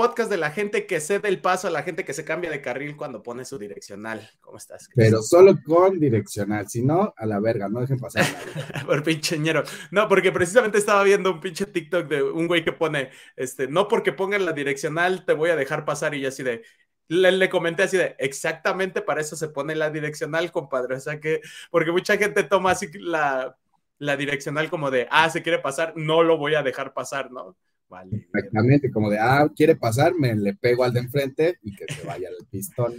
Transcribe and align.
podcast 0.00 0.30
de 0.30 0.38
la 0.38 0.50
gente 0.50 0.86
que 0.86 0.98
cede 0.98 1.28
el 1.28 1.42
paso 1.42 1.68
a 1.68 1.70
la 1.70 1.82
gente 1.82 2.06
que 2.06 2.14
se 2.14 2.24
cambia 2.24 2.50
de 2.50 2.62
carril 2.62 2.96
cuando 2.96 3.22
pone 3.22 3.44
su 3.44 3.58
direccional. 3.58 4.30
¿Cómo 4.40 4.56
estás? 4.56 4.88
Pero 4.94 5.20
solo 5.20 5.58
con 5.62 6.00
direccional, 6.00 6.70
si 6.70 6.80
no, 6.80 7.12
a 7.18 7.26
la 7.26 7.38
verga, 7.38 7.68
no 7.68 7.80
dejen 7.80 7.98
pasar 7.98 8.24
Por 8.86 9.02
pincheñero. 9.02 9.62
No, 9.90 10.08
porque 10.08 10.32
precisamente 10.32 10.78
estaba 10.78 11.02
viendo 11.02 11.30
un 11.30 11.38
pinche 11.38 11.66
TikTok 11.66 12.08
de 12.08 12.22
un 12.22 12.46
güey 12.46 12.64
que 12.64 12.72
pone, 12.72 13.10
este, 13.36 13.68
no 13.68 13.88
porque 13.88 14.14
pongan 14.14 14.46
la 14.46 14.52
direccional 14.52 15.26
te 15.26 15.34
voy 15.34 15.50
a 15.50 15.56
dejar 15.56 15.84
pasar 15.84 16.14
y 16.14 16.22
yo 16.22 16.28
así 16.28 16.42
de, 16.42 16.62
le, 17.08 17.50
comenté 17.50 17.82
así 17.82 17.98
de, 17.98 18.16
exactamente 18.18 19.02
para 19.02 19.20
eso 19.20 19.36
se 19.36 19.48
pone 19.48 19.74
la 19.74 19.90
direccional, 19.90 20.50
compadre. 20.50 20.94
O 20.94 21.00
sea 21.00 21.20
que, 21.20 21.42
porque 21.70 21.92
mucha 21.92 22.16
gente 22.16 22.42
toma 22.44 22.70
así 22.70 22.88
la, 22.94 23.54
la 23.98 24.16
direccional 24.16 24.70
como 24.70 24.90
de, 24.90 25.08
ah, 25.10 25.28
se 25.28 25.42
quiere 25.42 25.58
pasar, 25.58 25.92
no 25.94 26.22
lo 26.22 26.38
voy 26.38 26.54
a 26.54 26.62
dejar 26.62 26.94
pasar, 26.94 27.30
¿no? 27.30 27.54
Vale. 27.90 28.28
Exactamente, 28.32 28.90
como 28.92 29.10
de, 29.10 29.18
ah, 29.18 29.50
quiere 29.54 29.74
pasar, 29.74 30.14
me 30.14 30.34
le 30.36 30.54
pego 30.54 30.84
al 30.84 30.92
de 30.92 31.00
enfrente 31.00 31.58
y 31.62 31.74
que 31.74 31.92
se 31.92 32.06
vaya 32.06 32.28
el 32.28 32.46
pistón. 32.46 32.94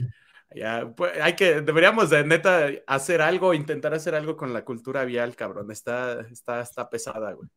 Ya, 0.54 0.94
pues 0.94 1.14
hay 1.22 1.34
que, 1.34 1.62
deberíamos 1.62 2.10
de 2.10 2.26
neta 2.26 2.68
hacer 2.86 3.22
algo, 3.22 3.54
intentar 3.54 3.94
hacer 3.94 4.16
algo 4.16 4.36
con 4.36 4.54
la 4.54 4.66
cultura 4.66 5.06
vial, 5.06 5.34
cabrón. 5.38 5.72
Está, 5.72 6.20
está, 6.30 6.60
está 6.60 6.90
pesada, 6.90 7.32
güey. 7.32 7.50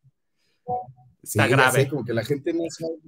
Está 1.24 1.46
grave. 1.46 1.88
como 1.88 2.04
que 2.04 2.12
la 2.12 2.22
gente 2.22 2.54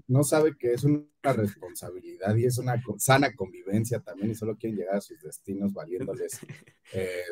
no 0.08 0.22
sabe, 0.24 0.56
que 0.56 0.72
es 0.72 0.84
una 0.84 1.04
responsabilidad 1.22 2.34
y 2.34 2.46
es 2.46 2.56
una 2.56 2.82
sana 2.96 3.34
convivencia 3.34 4.00
también 4.00 4.30
y 4.30 4.34
solo 4.34 4.56
quieren 4.56 4.78
llegar 4.78 4.96
a 4.96 5.00
sus 5.02 5.20
destinos 5.20 5.74
valiéndoles 5.74 6.40
eh, 6.94 7.22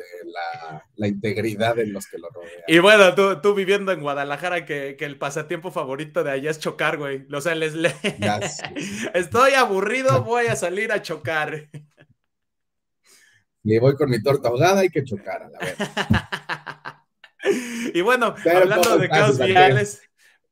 la, 0.95 1.07
integridad 1.07 1.75
de 1.75 1.87
los 1.87 2.07
que 2.07 2.19
lo 2.19 2.29
rodean. 2.29 2.61
Y 2.67 2.77
bueno, 2.79 3.15
tú, 3.15 3.41
tú 3.41 3.55
viviendo 3.55 3.91
en 3.91 4.01
Guadalajara, 4.01 4.65
que, 4.65 4.95
el 4.99 5.17
pasatiempo 5.17 5.71
favorito 5.71 6.23
de 6.23 6.31
allá 6.31 6.51
es 6.51 6.59
chocar, 6.59 6.97
güey. 6.97 7.27
O 7.31 7.41
sea, 7.41 7.55
les 7.55 7.73
le... 7.73 7.93
Estoy 9.13 9.53
aburrido, 9.53 10.23
voy 10.23 10.47
a 10.47 10.55
salir 10.55 10.91
a 10.91 11.01
chocar. 11.01 11.69
Y 13.63 13.79
voy 13.79 13.95
con 13.95 14.09
mi 14.09 14.21
torta 14.21 14.49
ahogada, 14.49 14.81
hay 14.81 14.89
que 14.89 15.03
chocar 15.03 15.43
a 15.43 15.49
la 15.49 15.59
vez. 15.59 15.77
y 17.95 18.01
bueno, 18.01 18.35
hablando 18.45 18.97
de 18.97 19.09
caos 19.09 19.39
viales 19.39 20.01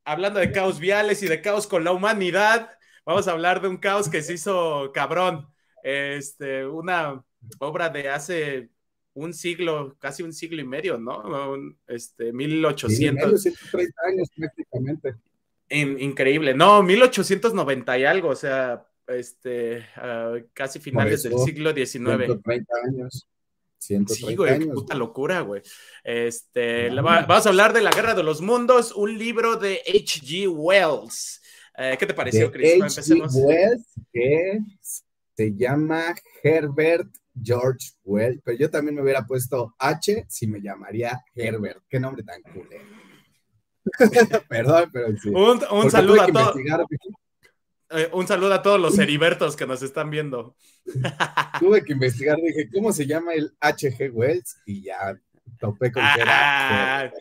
hablando 0.06 0.40
de 0.40 0.52
caos 0.52 0.80
viales 0.80 1.24
y 1.24 1.28
de 1.28 1.42
caos 1.42 1.68
con 1.68 1.84
la 1.84 1.92
humanidad, 1.92 2.72
vamos 3.06 3.28
a 3.28 3.32
hablar 3.32 3.62
de 3.62 3.68
un 3.68 3.78
caos 3.78 4.10
que 4.10 4.22
se 4.22 4.34
hizo 4.34 4.92
cabrón. 4.94 5.48
Este, 5.84 6.66
una 6.66 7.24
obra 7.60 7.90
de 7.90 8.10
hace 8.10 8.70
un 9.14 9.34
siglo, 9.34 9.96
casi 10.00 10.24
un 10.24 10.34
siglo 10.34 10.62
y 10.62 10.66
medio, 10.66 10.98
¿no? 10.98 11.56
Este, 11.88 12.32
1800. 12.32 13.42
130 13.42 14.02
años 14.08 14.30
prácticamente. 14.36 15.16
increíble, 15.70 16.54
no, 16.54 16.82
1890 16.84 17.98
y 17.98 18.06
algo, 18.06 18.30
o 18.30 18.36
sea, 18.36 18.86
este, 19.08 19.86
ah, 19.98 20.38
casi 20.54 20.80
finales 20.80 21.24
del 21.24 21.38
siglo 21.40 21.74
XIX. 21.74 22.26
130 22.26 22.74
años 22.86 23.28
sí, 23.84 24.36
güey, 24.36 24.60
qué 24.60 24.68
puta 24.68 24.96
locura, 24.96 25.42
güey. 25.42 25.62
Este, 26.04 26.90
vamos 26.90 27.46
a 27.46 27.50
hablar 27.50 27.74
de 27.74 27.82
La 27.82 27.92
Guerra 27.92 28.14
de 28.14 28.24
los 28.24 28.42
Mundos, 28.42 28.94
un 28.94 29.18
libro 29.18 29.58
de 29.58 29.82
H.G. 29.88 30.48
Wells. 30.48 31.42
Eh, 31.78 31.96
¿Qué 32.00 32.06
te 32.06 32.14
pareció, 32.14 32.52
Chris? 32.52 32.82
H.G. 32.82 33.22
Wells, 33.34 33.86
que 34.12 34.60
se 35.36 35.54
llama 35.56 36.16
Herbert 36.44 37.10
George 37.42 37.92
Wells, 38.04 38.42
pero 38.44 38.58
yo 38.58 38.70
también 38.70 38.96
me 38.96 39.02
hubiera 39.02 39.26
puesto 39.26 39.76
H 39.80 40.26
si 40.30 40.48
me 40.48 40.62
llamaría 40.62 41.24
Herbert. 41.36 41.84
Qué 41.90 42.00
nombre 42.00 42.24
tan 42.24 42.42
cool. 42.44 42.70
Perdón, 44.50 44.90
pero 44.94 45.18
sí. 45.18 45.30
Un, 45.30 45.92
saludo 45.92 46.22
a 46.22 46.28
todos. 46.28 46.56
Eh, 47.94 48.10
un 48.12 48.28
saludo 48.28 48.54
a 48.54 48.62
todos 48.62 48.80
los 48.80 48.98
heribertos 48.98 49.56
que 49.56 49.68
nos 49.68 49.84
están 49.84 50.10
viendo. 50.10 50.56
Tuve 51.60 51.84
que 51.84 51.94
investigar, 51.94 52.38
dije, 52.38 52.68
¿cómo 52.74 52.92
se 52.92 53.06
llama 53.06 53.34
el 53.34 53.54
HG 53.62 54.12
Wells? 54.12 54.58
Y 54.66 54.84
ya 54.84 55.16
topé 55.60 55.92
con 55.92 56.04
que 56.16 56.22
era. 56.22 57.02
Ah, 57.02 57.12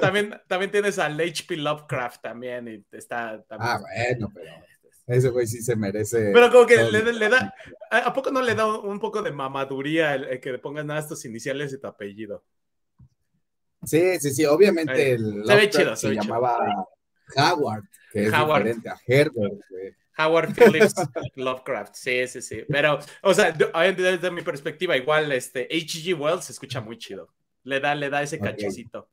también, 0.00 0.40
también 0.48 0.70
tienes 0.70 0.98
al 0.98 1.20
HP 1.20 1.56
Lovecraft 1.56 2.20
también. 2.20 2.68
Y 2.68 2.96
está, 2.96 3.44
Ah, 3.50 3.80
bueno, 3.80 4.30
pero 4.34 4.50
ese 5.06 5.28
güey 5.28 5.46
sí 5.46 5.62
se 5.62 5.76
merece. 5.76 6.30
Pero 6.32 6.50
como 6.50 6.66
que 6.66 6.82
le, 6.82 7.28
da. 7.28 7.54
¿A 7.90 8.12
poco 8.12 8.30
no 8.30 8.42
le 8.42 8.54
da 8.54 8.66
un 8.66 8.98
poco 8.98 9.22
de 9.22 9.30
mamaduría 9.30 10.14
el, 10.14 10.40
que 10.40 10.52
le 10.52 10.58
pongas 10.58 10.84
nada 10.84 11.00
estos 11.00 11.24
iniciales 11.24 11.70
de 11.70 11.78
tu 11.78 11.86
apellido? 11.86 12.44
Sí, 13.84 14.18
sí, 14.18 14.30
sí. 14.30 14.44
Obviamente 14.46 15.12
el 15.12 15.44
se 15.46 15.54
ve 15.54 15.70
chido, 15.70 15.96
se, 15.96 16.12
llamaba 16.12 16.58
Howard 17.36 17.84
que 18.12 18.26
es 18.26 18.32
Howard. 18.32 18.64
diferente 18.64 18.88
a 18.88 18.96
Herbert. 19.06 19.62
Howard 20.18 20.54
Phillips 20.54 20.94
Lovecraft, 21.36 21.94
sí, 21.94 22.26
sí, 22.28 22.42
sí. 22.42 22.64
Pero, 22.68 22.98
o 23.22 23.32
sea, 23.34 23.52
desde 23.52 24.30
mi 24.30 24.42
perspectiva, 24.42 24.96
igual, 24.96 25.32
este, 25.32 25.62
H.G. 25.64 26.14
Wells 26.14 26.44
se 26.44 26.52
escucha 26.52 26.80
muy 26.80 26.98
chido. 26.98 27.32
Le 27.64 27.80
da, 27.80 27.94
le 27.94 28.10
da 28.10 28.22
ese 28.22 28.38
cachecito. 28.38 29.08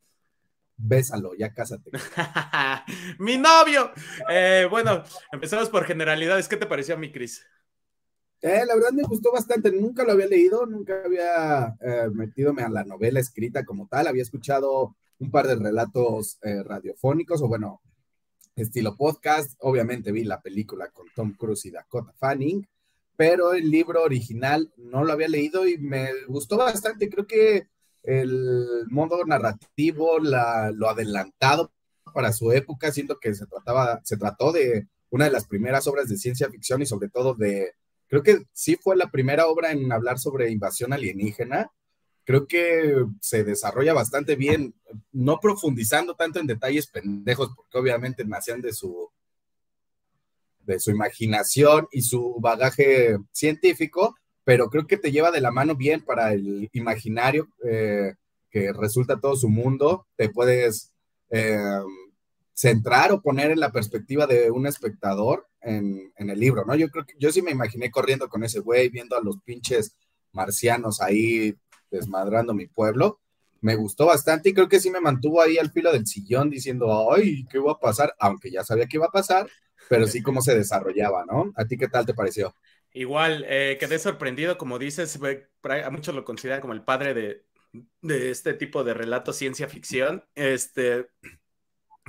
Bésalo, 0.75 1.33
ya 1.35 1.53
cásate. 1.53 1.91
¡Mi 3.19 3.37
novio! 3.37 3.91
Eh, 4.29 4.67
bueno, 4.69 5.03
empezamos 5.31 5.69
por 5.69 5.85
generalidades. 5.85 6.47
¿Qué 6.47 6.57
te 6.57 6.65
pareció 6.65 6.95
a 6.95 6.97
mí, 6.97 7.11
Chris? 7.11 7.45
Eh, 8.41 8.63
la 8.65 8.75
verdad 8.75 8.91
me 8.93 9.03
gustó 9.03 9.31
bastante. 9.31 9.71
Nunca 9.71 10.03
lo 10.05 10.13
había 10.13 10.27
leído, 10.27 10.65
nunca 10.65 11.01
había 11.03 11.75
eh, 11.81 12.09
metidome 12.13 12.63
a 12.63 12.69
la 12.69 12.85
novela 12.85 13.19
escrita 13.19 13.65
como 13.65 13.87
tal. 13.87 14.07
Había 14.07 14.23
escuchado 14.23 14.95
un 15.19 15.31
par 15.31 15.47
de 15.47 15.55
relatos 15.55 16.39
eh, 16.43 16.63
radiofónicos, 16.63 17.41
o 17.41 17.49
bueno, 17.49 17.81
estilo 18.61 18.95
podcast. 18.95 19.53
Obviamente 19.59 20.11
vi 20.11 20.23
la 20.23 20.41
película 20.41 20.89
con 20.89 21.07
Tom 21.15 21.33
Cruise 21.35 21.65
y 21.65 21.71
Dakota 21.71 22.13
Fanning, 22.17 22.67
pero 23.15 23.53
el 23.53 23.69
libro 23.69 24.03
original 24.03 24.71
no 24.77 25.03
lo 25.03 25.13
había 25.13 25.27
leído 25.27 25.67
y 25.67 25.77
me 25.77 26.09
gustó 26.27 26.57
bastante. 26.57 27.09
Creo 27.09 27.27
que 27.27 27.67
el 28.03 28.85
modo 28.89 29.23
narrativo, 29.25 30.19
la, 30.19 30.71
lo 30.71 30.89
adelantado 30.89 31.71
para 32.13 32.33
su 32.33 32.51
época, 32.51 32.91
siendo 32.91 33.19
que 33.19 33.33
se 33.33 33.45
trataba, 33.45 34.01
se 34.03 34.17
trató 34.17 34.51
de 34.51 34.87
una 35.09 35.25
de 35.25 35.31
las 35.31 35.47
primeras 35.47 35.87
obras 35.87 36.07
de 36.09 36.17
ciencia 36.17 36.49
ficción 36.49 36.81
y 36.81 36.85
sobre 36.85 37.09
todo 37.09 37.33
de, 37.33 37.73
creo 38.07 38.23
que 38.23 38.43
sí 38.53 38.75
fue 38.75 38.95
la 38.95 39.11
primera 39.11 39.47
obra 39.47 39.71
en 39.71 39.91
hablar 39.91 40.19
sobre 40.19 40.51
invasión 40.51 40.93
alienígena 40.93 41.71
creo 42.29 42.45
que 42.45 43.07
se 43.21 43.43
desarrolla 43.43 43.91
bastante 43.91 44.35
bien, 44.35 44.75
no 45.11 45.39
profundizando 45.39 46.13
tanto 46.13 46.39
en 46.39 46.45
detalles 46.45 46.85
pendejos, 46.85 47.49
porque 47.55 47.79
obviamente 47.79 48.23
nacían 48.23 48.61
de 48.61 48.71
su, 48.71 49.09
de 50.59 50.79
su 50.79 50.91
imaginación 50.91 51.87
y 51.91 52.03
su 52.03 52.35
bagaje 52.39 53.17
científico, 53.31 54.15
pero 54.43 54.69
creo 54.69 54.85
que 54.85 54.97
te 54.97 55.11
lleva 55.11 55.31
de 55.31 55.41
la 55.41 55.49
mano 55.49 55.75
bien 55.75 56.05
para 56.05 56.31
el 56.33 56.69
imaginario 56.73 57.47
eh, 57.67 58.13
que 58.51 58.73
resulta 58.73 59.19
todo 59.19 59.35
su 59.35 59.49
mundo, 59.49 60.05
te 60.15 60.29
puedes 60.29 60.91
eh, 61.31 61.57
centrar 62.53 63.11
o 63.11 63.23
poner 63.23 63.49
en 63.49 63.59
la 63.59 63.71
perspectiva 63.71 64.27
de 64.27 64.51
un 64.51 64.67
espectador 64.67 65.47
en, 65.61 66.13
en, 66.15 66.29
el 66.29 66.39
libro, 66.39 66.63
¿no? 66.63 66.75
Yo 66.75 66.89
creo 66.89 67.07
que 67.07 67.15
yo 67.17 67.31
sí 67.31 67.41
me 67.41 67.49
imaginé 67.49 67.89
corriendo 67.89 68.29
con 68.29 68.43
ese 68.43 68.59
güey, 68.59 68.89
viendo 68.89 69.17
a 69.17 69.23
los 69.23 69.41
pinches 69.41 69.95
marcianos 70.31 71.01
ahí 71.01 71.57
desmadrando 71.91 72.53
mi 72.53 72.67
pueblo. 72.67 73.19
Me 73.61 73.75
gustó 73.75 74.05
bastante 74.05 74.49
y 74.49 74.53
creo 74.53 74.69
que 74.69 74.79
sí 74.79 74.89
me 74.89 75.01
mantuvo 75.01 75.41
ahí 75.41 75.57
al 75.57 75.71
filo 75.71 75.91
del 75.91 76.07
sillón 76.07 76.49
diciendo, 76.49 77.11
ay, 77.13 77.45
¿qué 77.51 77.59
va 77.59 77.73
a 77.73 77.79
pasar? 77.79 78.13
Aunque 78.19 78.51
ya 78.51 78.63
sabía 78.63 78.87
que 78.87 78.97
iba 78.97 79.07
a 79.07 79.11
pasar, 79.11 79.49
pero 79.89 80.07
sí 80.07 80.21
cómo 80.21 80.41
se 80.41 80.55
desarrollaba, 80.57 81.25
¿no? 81.25 81.51
¿A 81.55 81.65
ti 81.65 81.77
qué 81.77 81.87
tal 81.89 82.05
te 82.05 82.13
pareció? 82.13 82.55
Igual, 82.91 83.45
eh, 83.47 83.77
quedé 83.79 83.99
sorprendido, 83.99 84.57
como 84.57 84.79
dices, 84.79 85.19
a 85.63 85.89
muchos 85.91 86.15
lo 86.15 86.25
consideran 86.25 86.61
como 86.61 86.73
el 86.73 86.83
padre 86.83 87.13
de, 87.13 87.45
de 88.01 88.31
este 88.31 88.53
tipo 88.53 88.83
de 88.83 88.93
relato 88.95 89.31
ciencia 89.31 89.67
ficción. 89.69 90.25
Este, 90.35 91.07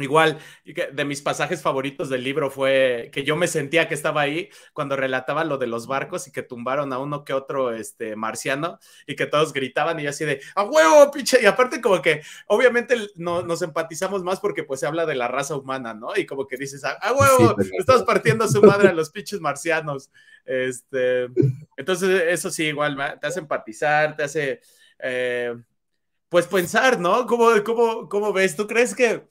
Igual, 0.02 0.38
de 0.64 1.04
mis 1.04 1.22
pasajes 1.22 1.62
favoritos 1.62 2.08
del 2.08 2.24
libro 2.24 2.50
fue 2.50 3.10
que 3.12 3.24
yo 3.24 3.36
me 3.36 3.48
sentía 3.48 3.88
que 3.88 3.94
estaba 3.94 4.22
ahí 4.22 4.50
cuando 4.72 4.96
relataba 4.96 5.44
lo 5.44 5.58
de 5.58 5.66
los 5.66 5.86
barcos 5.86 6.26
y 6.28 6.32
que 6.32 6.42
tumbaron 6.42 6.92
a 6.92 6.98
uno 6.98 7.24
que 7.24 7.32
otro 7.32 7.72
este, 7.72 8.16
marciano 8.16 8.78
y 9.06 9.16
que 9.16 9.26
todos 9.26 9.52
gritaban 9.52 10.00
y 10.00 10.06
así 10.06 10.24
de 10.24 10.40
¡a 10.54 10.64
huevo, 10.64 11.10
pinche! 11.10 11.38
Y 11.42 11.46
aparte, 11.46 11.80
como 11.80 12.02
que 12.02 12.22
obviamente 12.46 12.96
no, 13.16 13.42
nos 13.42 13.62
empatizamos 13.62 14.22
más 14.22 14.40
porque 14.40 14.64
pues 14.64 14.80
se 14.80 14.86
habla 14.86 15.06
de 15.06 15.14
la 15.14 15.28
raza 15.28 15.56
humana, 15.56 15.94
¿no? 15.94 16.16
Y 16.16 16.26
como 16.26 16.46
que 16.46 16.56
dices 16.56 16.84
¡a, 16.84 16.98
huevo! 17.12 17.56
estás 17.78 18.02
partiendo 18.02 18.48
su 18.48 18.62
madre 18.62 18.88
a 18.88 18.92
los 18.92 19.10
pinches 19.10 19.40
marcianos. 19.40 20.10
Este, 20.44 21.28
entonces, 21.76 22.22
eso 22.28 22.50
sí, 22.50 22.64
igual 22.64 22.96
te 23.20 23.26
hace 23.26 23.40
empatizar, 23.40 24.16
te 24.16 24.24
hace. 24.24 24.60
Eh, 24.98 25.54
pues 26.28 26.46
pensar, 26.46 26.98
¿no? 26.98 27.26
¿Cómo, 27.26 27.50
cómo, 27.64 28.08
¿Cómo 28.08 28.32
ves? 28.32 28.56
¿Tú 28.56 28.66
crees 28.66 28.94
que.? 28.94 29.28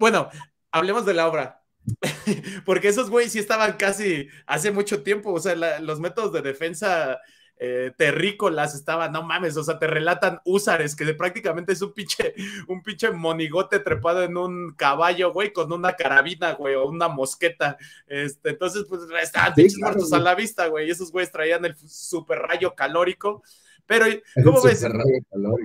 Bueno, 0.00 0.30
hablemos 0.72 1.04
de 1.04 1.12
la 1.12 1.28
obra. 1.28 1.62
Porque 2.64 2.88
esos 2.88 3.10
güeyes 3.10 3.32
sí 3.32 3.38
estaban 3.38 3.74
casi 3.74 4.28
hace 4.46 4.72
mucho 4.72 5.02
tiempo. 5.02 5.30
O 5.30 5.38
sea, 5.38 5.54
los 5.78 6.00
métodos 6.00 6.32
de 6.32 6.40
defensa 6.40 7.20
eh, 7.58 7.92
terrícolas 7.98 8.74
estaban, 8.74 9.12
no 9.12 9.22
mames, 9.22 9.58
o 9.58 9.62
sea, 9.62 9.78
te 9.78 9.86
relatan 9.86 10.40
húsares, 10.46 10.96
que 10.96 11.04
prácticamente 11.12 11.74
es 11.74 11.82
un 11.82 11.92
pinche, 11.92 12.32
un 12.68 12.82
pinche 12.82 13.10
monigote 13.10 13.78
trepado 13.80 14.22
en 14.22 14.38
un 14.38 14.74
caballo, 14.74 15.34
güey, 15.34 15.52
con 15.52 15.70
una 15.70 15.92
carabina, 15.92 16.52
güey, 16.52 16.76
o 16.76 16.86
una 16.86 17.08
mosqueta. 17.08 17.76
Este, 18.06 18.50
entonces, 18.50 18.86
pues 18.88 19.02
estaban 19.22 19.52
pinches 19.52 19.78
muertos 19.78 20.10
a 20.14 20.18
la 20.18 20.34
vista, 20.34 20.68
güey, 20.68 20.88
y 20.88 20.90
esos 20.90 21.12
güeyes 21.12 21.30
traían 21.30 21.66
el 21.66 21.76
super 21.76 22.38
rayo 22.38 22.74
calórico. 22.74 23.42
Pero, 23.86 24.06
¿cómo 24.44 24.62
ves? 24.62 24.82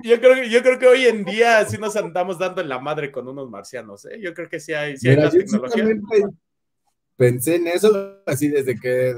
Yo 0.02 0.20
creo, 0.20 0.44
yo 0.44 0.62
creo 0.62 0.78
que 0.78 0.86
hoy 0.86 1.06
en 1.06 1.24
día 1.24 1.64
sí 1.66 1.78
nos 1.78 1.96
andamos 1.96 2.38
dando 2.38 2.60
en 2.60 2.68
la 2.68 2.78
madre 2.78 3.12
con 3.12 3.28
unos 3.28 3.50
marcianos, 3.50 4.04
¿eh? 4.06 4.18
Yo 4.20 4.34
creo 4.34 4.48
que 4.48 4.60
sí 4.60 4.72
hay, 4.72 4.96
sí 4.96 5.08
hay 5.08 5.16
más 5.16 5.32
tecnología 5.32 5.84
pensé 7.16 7.56
en 7.56 7.66
eso 7.66 8.22
así 8.26 8.48
desde 8.48 8.78
que 8.78 9.14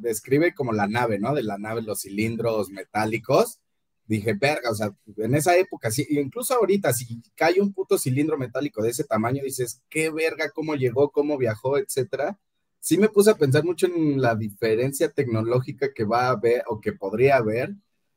describe 0.00 0.52
como 0.54 0.72
la 0.72 0.86
nave, 0.86 1.18
¿no? 1.18 1.34
De 1.34 1.42
la 1.42 1.58
nave, 1.58 1.82
los 1.82 2.02
cilindros 2.02 2.70
metálicos. 2.70 3.60
Dije, 4.06 4.34
verga, 4.34 4.70
o 4.70 4.74
sea, 4.74 4.94
en 5.16 5.34
esa 5.34 5.56
época, 5.56 5.90
sí, 5.90 6.06
incluso 6.10 6.54
ahorita, 6.54 6.92
si 6.92 7.20
cae 7.34 7.60
un 7.60 7.72
puto 7.72 7.98
cilindro 7.98 8.38
metálico 8.38 8.82
de 8.82 8.90
ese 8.90 9.02
tamaño, 9.02 9.42
dices, 9.42 9.82
qué 9.88 10.10
verga, 10.10 10.50
cómo 10.50 10.76
llegó, 10.76 11.10
cómo 11.10 11.36
viajó, 11.36 11.78
etcétera. 11.78 12.38
Sí 12.78 12.98
me 12.98 13.08
puse 13.08 13.30
a 13.30 13.36
pensar 13.36 13.64
mucho 13.64 13.86
en 13.86 14.20
la 14.20 14.36
diferencia 14.36 15.10
tecnológica 15.10 15.92
que 15.92 16.04
va 16.04 16.26
a 16.26 16.30
haber 16.30 16.62
o 16.68 16.80
que 16.80 16.92
podría 16.92 17.36
haber 17.36 17.74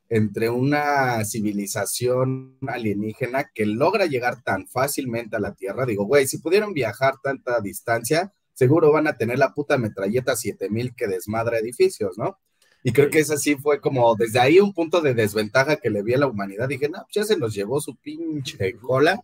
entre 0.09 0.49
una 0.49 1.23
civilización 1.23 2.57
alienígena 2.67 3.51
que 3.53 3.65
logra 3.65 4.07
llegar 4.07 4.41
tan 4.41 4.67
fácilmente 4.67 5.35
a 5.35 5.39
la 5.39 5.53
Tierra. 5.53 5.85
Digo, 5.85 6.05
güey, 6.05 6.27
si 6.27 6.39
pudieron 6.39 6.73
viajar 6.73 7.15
tanta 7.23 7.61
distancia, 7.61 8.33
seguro 8.53 8.91
van 8.91 9.07
a 9.07 9.17
tener 9.17 9.37
la 9.37 9.53
puta 9.53 9.77
metralleta 9.77 10.35
7000 10.35 10.95
que 10.95 11.07
desmadra 11.07 11.59
edificios, 11.59 12.17
¿no? 12.17 12.39
Y 12.81 12.91
creo 12.93 13.09
que 13.09 13.19
ese 13.19 13.37
sí 13.37 13.55
fue 13.55 13.81
como 13.81 14.15
desde 14.15 14.39
ahí 14.39 14.59
un 14.59 14.73
punto 14.73 15.01
de 15.01 15.13
desventaja 15.13 15.75
que 15.75 15.89
le 15.89 16.01
vi 16.01 16.13
a 16.13 16.19
la 16.19 16.27
humanidad. 16.27 16.67
Dije, 16.67 16.89
no, 16.89 16.99
pues 17.03 17.13
ya 17.13 17.23
se 17.23 17.37
los 17.37 17.53
llevó 17.53 17.81
su 17.81 17.97
pinche 17.97 18.75
cola. 18.77 19.19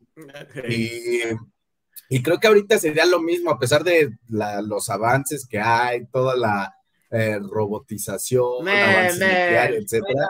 Y, 0.68 1.22
y 2.10 2.22
creo 2.22 2.38
que 2.38 2.48
ahorita 2.48 2.78
sería 2.78 3.06
lo 3.06 3.22
mismo, 3.22 3.52
a 3.52 3.58
pesar 3.58 3.84
de 3.84 4.12
los 4.28 4.90
avances 4.90 5.48
que 5.48 5.60
hay, 5.60 6.06
toda 6.08 6.36
la 6.36 6.76
eh, 7.10 7.40
robotización, 7.40 8.68
etcétera. 8.68 10.28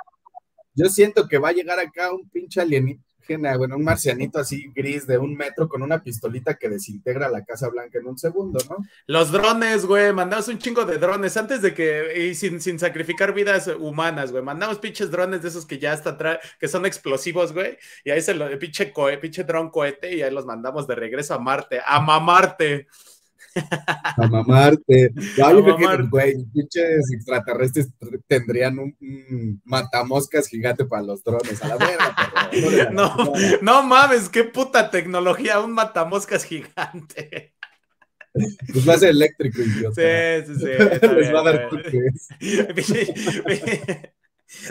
Yo 0.75 0.89
siento 0.89 1.27
que 1.27 1.37
va 1.37 1.49
a 1.49 1.53
llegar 1.53 1.79
acá 1.79 2.13
un 2.13 2.29
pinche 2.29 2.61
alienígena 2.61 3.05
bueno, 3.57 3.75
un 3.77 3.83
marcianito 3.83 4.39
así 4.39 4.71
gris 4.75 5.07
de 5.07 5.17
un 5.17 5.35
metro 5.35 5.67
con 5.67 5.81
una 5.81 6.03
pistolita 6.03 6.55
que 6.55 6.69
desintegra 6.69 7.29
la 7.29 7.43
Casa 7.43 7.69
Blanca 7.69 7.99
en 7.99 8.07
un 8.07 8.17
segundo, 8.17 8.59
¿no? 8.69 8.77
Los 9.07 9.31
drones, 9.31 9.85
güey, 9.85 10.13
mandamos 10.13 10.47
un 10.47 10.59
chingo 10.59 10.85
de 10.85 10.97
drones 10.97 11.35
antes 11.37 11.61
de 11.61 11.73
que, 11.73 12.27
y 12.29 12.35
sin, 12.35 12.61
sin 12.61 12.77
sacrificar 12.77 13.33
vidas 13.33 13.67
humanas, 13.67 14.31
güey, 14.31 14.43
mandamos 14.43 14.79
pinches 14.79 15.09
drones 15.09 15.41
de 15.41 15.49
esos 15.49 15.65
que 15.65 15.79
ya 15.79 15.93
está 15.93 16.11
atrás, 16.11 16.39
que 16.59 16.67
son 16.67 16.85
explosivos, 16.85 17.53
güey, 17.53 17.77
y 18.03 18.11
ahí 18.11 18.21
se 18.21 18.33
lo, 18.33 18.47
pinche, 18.59 18.91
cohe, 18.91 19.17
pinche 19.17 19.43
dron 19.43 19.69
cohete 19.69 20.15
y 20.15 20.21
ahí 20.21 20.31
los 20.31 20.45
mandamos 20.45 20.87
de 20.87 20.95
regreso 20.95 21.33
a 21.33 21.39
Marte, 21.39 21.81
a 21.83 21.99
mamarte. 21.99 22.87
A 24.17 24.27
mamarte. 24.27 25.11
yo 25.37 25.63
creo 25.63 25.77
que, 25.77 26.03
güey, 26.09 26.45
pinches 26.53 27.11
extraterrestres 27.13 27.89
tendrían 28.27 28.79
un, 28.79 29.61
matamoscas 29.63 30.47
gigante 30.47 30.85
para 30.85 31.03
los 31.03 31.23
drones. 31.23 31.61
A 31.61 31.67
la 31.69 31.77
verga, 31.77 32.15
no, 32.91 33.33
no, 33.61 33.83
mames, 33.83 34.29
qué 34.29 34.43
puta 34.43 34.89
tecnología, 34.89 35.59
un 35.59 35.71
matamoscas 35.71 36.43
gigante. 36.43 37.53
Pues 38.33 38.87
va 38.87 38.95
a 38.95 38.97
ser 38.97 39.09
eléctrico, 39.09 39.61
idiota. 39.61 39.95
Sí, 39.95 40.53
sí, 40.53 40.59
sí. 40.59 40.65
Les 41.15 41.33
va 41.33 41.39
a 41.39 41.43
dar 41.43 41.69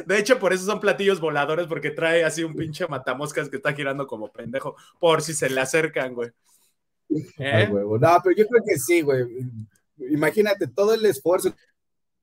De 0.06 0.18
hecho, 0.18 0.38
por 0.38 0.52
eso 0.52 0.64
son 0.66 0.80
platillos 0.80 1.20
voladores, 1.20 1.66
porque 1.66 1.90
trae 1.90 2.24
así 2.24 2.44
un 2.44 2.54
pinche 2.54 2.86
matamoscas 2.86 3.48
que 3.48 3.56
está 3.56 3.72
girando 3.72 4.06
como 4.06 4.30
pendejo, 4.30 4.76
por 4.98 5.22
si 5.22 5.32
se 5.32 5.48
le 5.48 5.60
acercan, 5.60 6.14
güey. 6.14 6.30
¿Eh? 7.38 7.68
No, 7.68 7.98
pero 8.22 8.36
yo 8.36 8.46
creo 8.46 8.62
que 8.66 8.78
sí, 8.78 9.02
güey. 9.02 9.24
Imagínate 10.10 10.66
todo 10.66 10.94
el 10.94 11.04
esfuerzo 11.06 11.54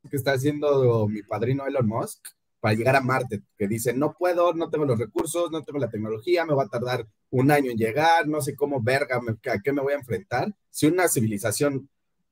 que 0.10 0.18
está 0.18 0.34
haciendo 0.34 1.08
mi 1.08 1.24
padrino 1.24 1.66
Elon 1.66 1.88
Musk 1.88 2.20
para 2.60 2.76
llegar 2.76 2.96
a 2.96 3.02
Marte, 3.02 3.42
que 3.58 3.68
dice, 3.68 3.94
no 3.94 4.14
puedo, 4.14 4.54
no 4.54 4.70
tengo 4.70 4.86
los 4.86 5.00
recursos, 5.00 5.52
no 5.52 5.64
tengo 5.64 5.80
la 5.80 5.90
tecnología, 5.90 6.46
me 6.46 6.54
va 6.54 6.64
a 6.64 6.70
tardar 6.70 7.08
un 7.32 7.50
año 7.50 7.72
en 7.72 7.78
llegar, 7.78 8.28
no 8.28 8.40
sé 8.40 8.56
cómo 8.56 8.82
verga, 8.82 9.18
a 9.18 9.60
qué 9.60 9.74
me 9.74 9.82
voy 9.82 9.94
a 9.94 9.98
enfrentar. 9.98 10.54
Si 10.70 10.86
una 10.86 11.08
civilización, 11.08 11.90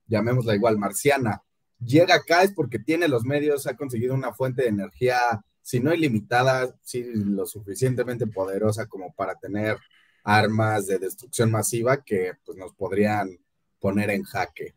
llamémosla 0.08 0.54
igual, 0.54 0.78
marciana, 0.78 1.42
llega 1.84 2.16
acá 2.16 2.44
es 2.44 2.54
porque 2.54 2.78
tiene 2.78 3.08
los 3.08 3.24
medios, 3.24 3.66
ha 3.66 3.76
conseguido 3.76 4.14
una 4.14 4.34
fuente 4.34 4.62
de 4.62 4.70
energía, 4.70 5.18
si 5.64 5.80
no 5.80 5.94
ilimitada, 5.94 6.76
sí 6.84 7.04
lo 7.14 7.48
suficientemente 7.48 8.28
poderosa 8.28 8.88
como 8.88 9.14
para 9.14 9.36
tener 9.36 9.78
armas 10.24 10.88
de 10.88 11.00
destrucción 11.00 11.52
masiva 11.52 12.04
que 12.04 12.34
pues, 12.46 12.58
nos 12.58 12.74
podrían 12.74 13.40
poner 13.80 14.10
en 14.12 14.24
jaque. 14.24 14.76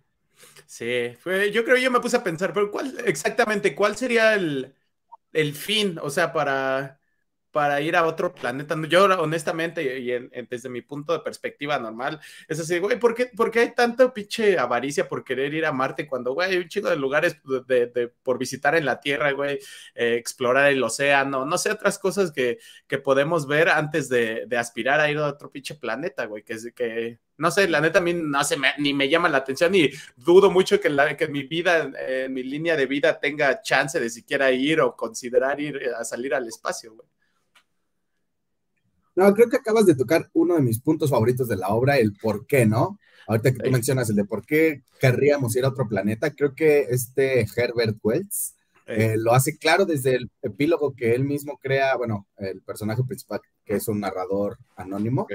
Sí, 0.67 1.15
fue, 1.21 1.53
yo 1.53 1.65
creo 1.65 1.77
yo 1.77 1.91
me 1.91 2.01
puse 2.01 2.17
a 2.17 2.25
pensar, 2.25 2.53
pero 2.53 2.71
¿cuál 2.71 2.99
exactamente, 3.07 3.75
cuál 3.75 3.97
sería 3.97 4.35
el, 4.35 4.75
el 5.33 5.55
fin? 5.55 5.99
O 6.03 6.11
sea, 6.11 6.33
para, 6.33 7.02
para 7.53 7.81
ir 7.81 7.95
a 7.97 8.07
otro 8.07 8.35
planeta. 8.35 8.75
Yo 8.89 9.05
honestamente, 9.05 9.99
y 9.99 10.11
desde 10.49 10.69
mi 10.69 10.83
punto 10.83 11.13
de 11.13 11.21
perspectiva 11.21 11.79
normal, 11.79 12.21
es 12.49 12.59
así, 12.59 12.79
güey, 12.79 12.99
¿por 12.99 13.15
qué, 13.15 13.61
hay 13.61 13.75
tanta 13.75 14.13
pinche 14.13 14.59
avaricia 14.59 15.07
por 15.07 15.23
querer 15.23 15.53
ir 15.55 15.67
a 15.67 15.73
Marte 15.73 16.07
cuando, 16.07 16.33
güey, 16.33 16.51
hay 16.51 16.57
un 16.59 16.69
chico 16.69 16.89
de 16.89 16.97
lugares 16.97 17.37
de, 17.67 18.13
por 18.23 18.39
visitar 18.39 18.75
en 18.75 18.87
la 18.87 19.01
Tierra, 19.01 19.33
güey, 19.33 19.59
eh, 19.95 20.17
explorar 20.17 20.73
el 20.73 20.83
océano, 20.83 21.45
no 21.45 21.59
sé, 21.59 21.71
otras 21.71 21.99
cosas 21.99 22.33
que, 22.33 22.59
que 22.89 22.99
podemos 22.99 23.47
ver 23.47 23.69
antes 23.69 24.09
de, 24.09 24.49
aspirar 24.59 25.01
a 25.01 25.11
ir 25.11 25.19
a 25.19 25.29
otro 25.29 25.51
pinche 25.51 25.75
planeta, 25.75 26.27
güey, 26.27 26.43
que, 26.45 26.57
que 26.75 27.19
no 27.37 27.51
sé, 27.51 27.69
la 27.69 27.81
neta 27.81 27.99
a 27.99 28.03
mí 28.03 28.15
no 28.15 28.45
sé, 28.45 28.57
ni 28.79 28.95
me 28.95 29.09
llama 29.09 29.29
la 29.29 29.39
atención 29.39 29.75
y 29.75 29.91
dudo 30.17 30.51
mucho 30.51 30.81
que, 30.81 30.89
la, 30.89 31.17
que 31.17 31.29
mi 31.29 31.43
vida, 31.45 31.91
eh, 31.99 32.29
mi 32.31 32.43
línea 32.43 32.77
de 32.77 32.87
vida 32.87 33.19
tenga 33.19 33.61
chance 33.63 33.99
de 34.01 34.11
siquiera 34.11 34.51
ir 34.53 34.81
o 34.81 34.97
considerar 34.97 35.61
ir 35.61 35.91
a 35.99 36.05
salir 36.05 36.35
al 36.35 36.47
espacio, 36.47 36.95
güey. 36.95 37.12
No, 39.15 39.33
creo 39.35 39.49
que 39.49 39.57
acabas 39.57 39.87
de 39.87 39.95
tocar 39.95 40.31
uno 40.33 40.55
de 40.55 40.63
mis 40.63 40.81
puntos 40.81 41.11
favoritos 41.11 41.49
de 41.49 41.57
la 41.57 41.69
obra, 41.69 41.99
el 41.99 42.15
por 42.15 42.47
qué, 42.47 42.67
¿no? 42.67 42.99
Ahorita 43.27 43.53
que 43.53 43.59
tú 43.59 43.71
mencionas 43.71 44.11
el 44.11 44.17
de 44.17 44.25
por 44.25 44.45
qué 44.45 44.83
querríamos 45.01 45.55
ir 45.57 45.65
a 45.65 45.69
otro 45.69 45.89
planeta, 45.89 46.31
creo 46.31 46.55
que 46.55 46.87
este 46.91 47.47
Herbert 47.57 47.99
Wells 48.03 48.55
eh, 48.87 49.17
lo 49.17 49.33
hace 49.33 49.57
claro 49.57 49.85
desde 49.85 50.17
el 50.17 50.31
epílogo 50.43 50.95
que 50.95 51.15
él 51.15 51.25
mismo 51.25 51.59
crea, 51.59 51.97
bueno, 51.97 52.27
el 52.39 52.61
personaje 52.63 53.03
principal, 53.05 53.41
que 53.65 53.77
es 53.77 53.89
un 53.89 54.01
narrador 54.01 54.59
anónimo. 54.77 55.27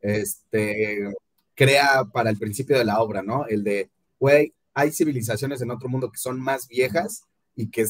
Este 0.00 1.12
crea 1.54 2.04
para 2.10 2.30
el 2.30 2.38
principio 2.38 2.78
de 2.78 2.84
la 2.84 3.00
obra, 3.00 3.22
¿no? 3.22 3.46
El 3.46 3.64
de, 3.64 3.90
güey, 4.18 4.54
hay 4.72 4.92
civilizaciones 4.92 5.60
en 5.60 5.70
otro 5.70 5.88
mundo 5.88 6.10
que 6.10 6.18
son 6.18 6.40
más 6.40 6.66
viejas 6.68 7.24
y 7.54 7.70
que 7.70 7.86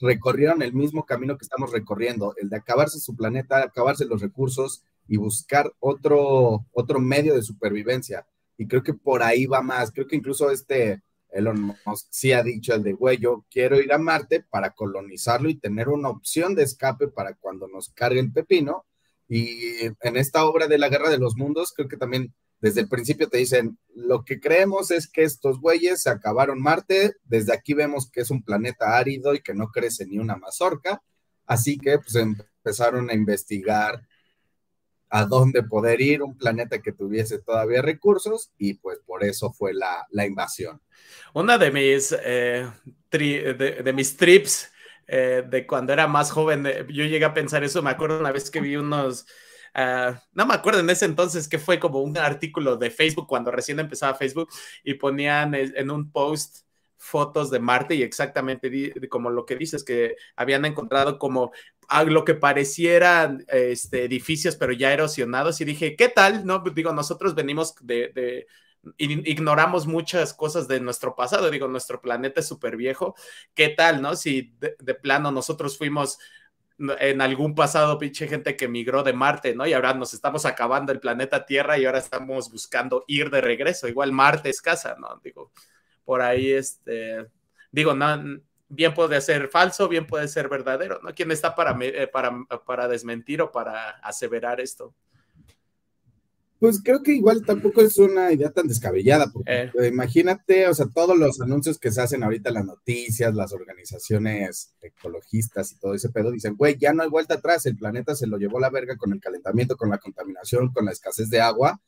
recorrieron 0.00 0.62
el 0.62 0.72
mismo 0.72 1.04
camino 1.04 1.36
que 1.36 1.44
estamos 1.44 1.72
recorriendo, 1.72 2.34
el 2.36 2.48
de 2.48 2.56
acabarse 2.56 3.00
su 3.00 3.16
planeta, 3.16 3.62
acabarse 3.62 4.04
los 4.04 4.20
recursos 4.20 4.84
y 5.06 5.16
buscar 5.16 5.72
otro, 5.80 6.66
otro 6.72 7.00
medio 7.00 7.34
de 7.34 7.42
supervivencia. 7.42 8.26
Y 8.56 8.66
creo 8.66 8.82
que 8.82 8.94
por 8.94 9.22
ahí 9.22 9.46
va 9.46 9.62
más. 9.62 9.90
Creo 9.90 10.06
que 10.06 10.16
incluso 10.16 10.50
este 10.50 11.02
Elon 11.30 11.76
Musk 11.84 12.06
sí 12.10 12.32
ha 12.32 12.42
dicho 12.42 12.74
el 12.74 12.82
de, 12.82 12.92
güey, 12.92 13.18
yo 13.18 13.44
quiero 13.50 13.80
ir 13.80 13.92
a 13.92 13.98
Marte 13.98 14.44
para 14.48 14.70
colonizarlo 14.70 15.48
y 15.48 15.58
tener 15.58 15.88
una 15.88 16.08
opción 16.08 16.54
de 16.54 16.62
escape 16.62 17.08
para 17.08 17.34
cuando 17.34 17.68
nos 17.68 17.90
cargue 17.90 18.20
el 18.20 18.32
pepino. 18.32 18.84
Y 19.28 19.84
en 19.84 20.16
esta 20.16 20.46
obra 20.46 20.66
de 20.68 20.78
la 20.78 20.88
Guerra 20.88 21.10
de 21.10 21.18
los 21.18 21.36
Mundos, 21.36 21.72
creo 21.74 21.88
que 21.88 21.98
también 21.98 22.34
desde 22.60 22.80
el 22.80 22.88
principio 22.88 23.28
te 23.28 23.38
dicen, 23.38 23.78
lo 23.94 24.24
que 24.24 24.40
creemos 24.40 24.90
es 24.90 25.08
que 25.08 25.22
estos 25.22 25.60
güeyes 25.60 26.02
se 26.02 26.10
acabaron 26.10 26.60
Marte, 26.60 27.14
desde 27.24 27.52
aquí 27.52 27.74
vemos 27.74 28.10
que 28.10 28.20
es 28.20 28.30
un 28.30 28.42
planeta 28.42 28.96
árido 28.96 29.34
y 29.34 29.40
que 29.40 29.54
no 29.54 29.68
crece 29.68 30.06
ni 30.06 30.18
una 30.18 30.36
mazorca, 30.36 31.02
así 31.46 31.78
que 31.78 31.98
pues 31.98 32.14
empezaron 32.16 33.10
a 33.10 33.14
investigar 33.14 34.02
a 35.10 35.24
dónde 35.24 35.62
poder 35.62 36.00
ir, 36.00 36.22
un 36.22 36.36
planeta 36.36 36.80
que 36.80 36.92
tuviese 36.92 37.38
todavía 37.38 37.80
recursos 37.80 38.50
y 38.58 38.74
pues 38.74 38.98
por 39.06 39.24
eso 39.24 39.52
fue 39.52 39.72
la, 39.72 40.26
invasión. 40.26 40.80
Una 41.32 41.56
de 41.58 41.70
mis, 41.70 42.14
eh, 42.24 42.68
de, 43.10 43.92
mis 43.94 44.16
trips 44.16 44.70
eh, 45.06 45.44
de 45.48 45.66
cuando 45.66 45.92
era 45.92 46.06
más 46.06 46.30
joven, 46.30 46.66
eh, 46.66 46.84
yo 46.88 47.04
llegué 47.04 47.24
a 47.24 47.34
pensar 47.34 47.64
eso, 47.64 47.82
me 47.82 47.90
acuerdo 47.90 48.20
una 48.20 48.32
vez 48.32 48.50
que 48.50 48.60
vi 48.60 48.76
unos 48.76 49.26
Ah, 49.80 50.20
no 50.32 50.44
me 50.44 50.54
acuerdo 50.54 50.80
en 50.80 50.90
ese 50.90 51.04
entonces 51.04 51.46
que 51.46 51.60
fue 51.60 51.78
como 51.78 52.00
un 52.00 52.18
artículo 52.18 52.76
de 52.76 52.90
Facebook 52.90 53.28
cuando 53.28 53.52
recién 53.52 53.78
empezaba 53.78 54.18
Facebook 54.18 54.48
y 54.82 54.94
ponían 54.94 55.54
en 55.54 55.90
un 55.92 56.10
post 56.10 56.64
fotos 56.96 57.48
de 57.48 57.60
Marte 57.60 57.94
y 57.94 58.02
exactamente 58.02 58.92
como 59.08 59.30
lo 59.30 59.46
que 59.46 59.54
dices, 59.54 59.84
que 59.84 60.16
habían 60.34 60.64
encontrado 60.64 61.16
como 61.16 61.52
lo 62.06 62.24
que 62.24 62.34
parecieran 62.34 63.44
este, 63.46 64.02
edificios 64.02 64.56
pero 64.56 64.72
ya 64.72 64.92
erosionados 64.92 65.60
y 65.60 65.64
dije, 65.64 65.94
¿qué 65.94 66.08
tal? 66.08 66.44
No, 66.44 66.58
digo, 66.74 66.92
nosotros 66.92 67.36
venimos 67.36 67.76
de, 67.80 68.48
ignoramos 68.96 69.86
muchas 69.86 70.34
cosas 70.34 70.66
de 70.68 70.80
nuestro 70.80 71.14
pasado. 71.14 71.50
Digo, 71.50 71.68
nuestro 71.68 72.00
planeta 72.00 72.40
es 72.40 72.48
súper 72.48 72.76
viejo. 72.76 73.14
¿Qué 73.54 73.68
tal, 73.68 74.02
no? 74.02 74.16
Si 74.16 74.54
de, 74.58 74.94
plano 74.94 75.30
nosotros 75.30 75.78
fuimos 75.78 76.18
en 76.78 77.20
algún 77.20 77.54
pasado, 77.54 77.98
pinche 77.98 78.28
gente 78.28 78.56
que 78.56 78.68
migró 78.68 79.02
de 79.02 79.12
Marte, 79.12 79.54
¿no? 79.54 79.66
Y 79.66 79.72
ahora 79.72 79.94
nos 79.94 80.14
estamos 80.14 80.46
acabando 80.46 80.92
el 80.92 81.00
planeta 81.00 81.44
Tierra 81.44 81.76
y 81.78 81.84
ahora 81.84 81.98
estamos 81.98 82.50
buscando 82.50 83.04
ir 83.08 83.30
de 83.30 83.40
regreso. 83.40 83.88
Igual 83.88 84.12
Marte 84.12 84.48
es 84.50 84.62
casa, 84.62 84.96
¿no? 84.98 85.20
Digo, 85.22 85.52
por 86.04 86.22
ahí, 86.22 86.52
este, 86.52 87.26
digo, 87.72 87.94
no, 87.94 88.40
bien 88.68 88.94
puede 88.94 89.20
ser 89.20 89.48
falso, 89.48 89.88
bien 89.88 90.06
puede 90.06 90.28
ser 90.28 90.48
verdadero, 90.48 91.00
¿no? 91.02 91.14
¿Quién 91.14 91.30
está 91.32 91.54
para, 91.54 91.76
eh, 91.80 92.06
para, 92.06 92.32
para 92.64 92.86
desmentir 92.86 93.42
o 93.42 93.50
para 93.50 93.90
aseverar 93.98 94.60
esto? 94.60 94.94
Pues 96.58 96.82
creo 96.82 97.04
que 97.04 97.12
igual 97.12 97.44
tampoco 97.44 97.82
es 97.82 97.98
una 97.98 98.32
idea 98.32 98.50
tan 98.50 98.66
descabellada, 98.66 99.30
porque 99.32 99.52
eh. 99.52 99.72
Eh, 99.80 99.86
imagínate, 99.86 100.66
o 100.66 100.74
sea, 100.74 100.86
todos 100.92 101.16
los 101.16 101.40
anuncios 101.40 101.78
que 101.78 101.92
se 101.92 102.00
hacen 102.00 102.24
ahorita 102.24 102.50
las 102.50 102.64
noticias, 102.64 103.32
las 103.32 103.52
organizaciones 103.52 104.74
ecologistas 104.80 105.70
y 105.70 105.78
todo 105.78 105.94
ese 105.94 106.08
pedo, 106.08 106.32
dicen, 106.32 106.56
güey, 106.56 106.76
ya 106.76 106.92
no 106.92 107.04
hay 107.04 107.08
vuelta 107.08 107.34
atrás, 107.34 107.64
el 107.66 107.76
planeta 107.76 108.16
se 108.16 108.26
lo 108.26 108.38
llevó 108.38 108.58
la 108.58 108.70
verga 108.70 108.96
con 108.96 109.12
el 109.12 109.20
calentamiento, 109.20 109.76
con 109.76 109.88
la 109.88 109.98
contaminación, 109.98 110.72
con 110.72 110.86
la 110.86 110.90
escasez 110.90 111.30
de 111.30 111.40
agua. 111.40 111.80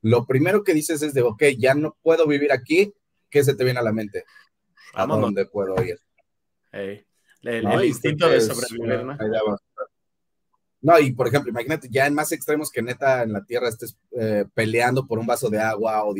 Lo 0.00 0.26
primero 0.26 0.62
que 0.62 0.74
dices 0.74 1.02
es 1.02 1.12
de, 1.12 1.22
ok, 1.22 1.42
ya 1.58 1.74
no 1.74 1.96
puedo 2.00 2.28
vivir 2.28 2.52
aquí, 2.52 2.94
¿qué 3.30 3.42
se 3.42 3.54
te 3.54 3.64
viene 3.64 3.80
a 3.80 3.84
la 3.84 3.92
mente? 3.92 4.24
¿A 4.92 5.06
dónde 5.06 5.46
puedo 5.46 5.74
ir? 5.82 5.98
El, 6.70 7.84
instinto 7.84 8.28
de 8.28 8.40
sobrevivir, 8.40 9.04
¿no? 9.04 9.16
No, 10.84 10.98
y 10.98 11.12
por 11.12 11.26
ejemplo, 11.26 11.50
imagínate 11.50 11.88
ya 11.90 12.06
en 12.06 12.12
más 12.12 12.30
extremos 12.30 12.70
que 12.70 12.82
neta 12.82 13.22
en 13.22 13.32
la 13.32 13.42
Tierra 13.42 13.70
estés 13.70 13.96
eh, 14.20 14.44
peleando 14.52 15.06
por 15.06 15.18
un 15.18 15.26
vaso 15.26 15.48
de 15.48 15.58
agua 15.58 16.04
o, 16.04 16.14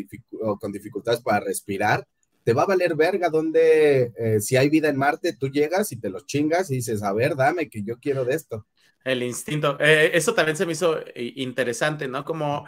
con 0.58 0.72
dificultades 0.72 1.20
para 1.20 1.40
respirar, 1.40 2.06
te 2.44 2.54
va 2.54 2.62
a 2.62 2.66
valer 2.66 2.96
verga 2.96 3.28
donde 3.28 4.10
eh, 4.16 4.40
si 4.40 4.56
hay 4.56 4.70
vida 4.70 4.88
en 4.88 4.96
Marte, 4.96 5.34
tú 5.34 5.50
llegas 5.50 5.92
y 5.92 6.00
te 6.00 6.08
los 6.08 6.24
chingas 6.24 6.70
y 6.70 6.76
dices, 6.76 7.02
a 7.02 7.12
ver, 7.12 7.36
dame 7.36 7.68
que 7.68 7.82
yo 7.82 7.98
quiero 7.98 8.24
de 8.24 8.36
esto. 8.36 8.66
El 9.04 9.22
instinto. 9.22 9.76
Eh, 9.80 10.12
eso 10.14 10.32
también 10.32 10.56
se 10.56 10.64
me 10.64 10.72
hizo 10.72 10.98
interesante, 11.14 12.08
¿no? 12.08 12.24
Como 12.24 12.64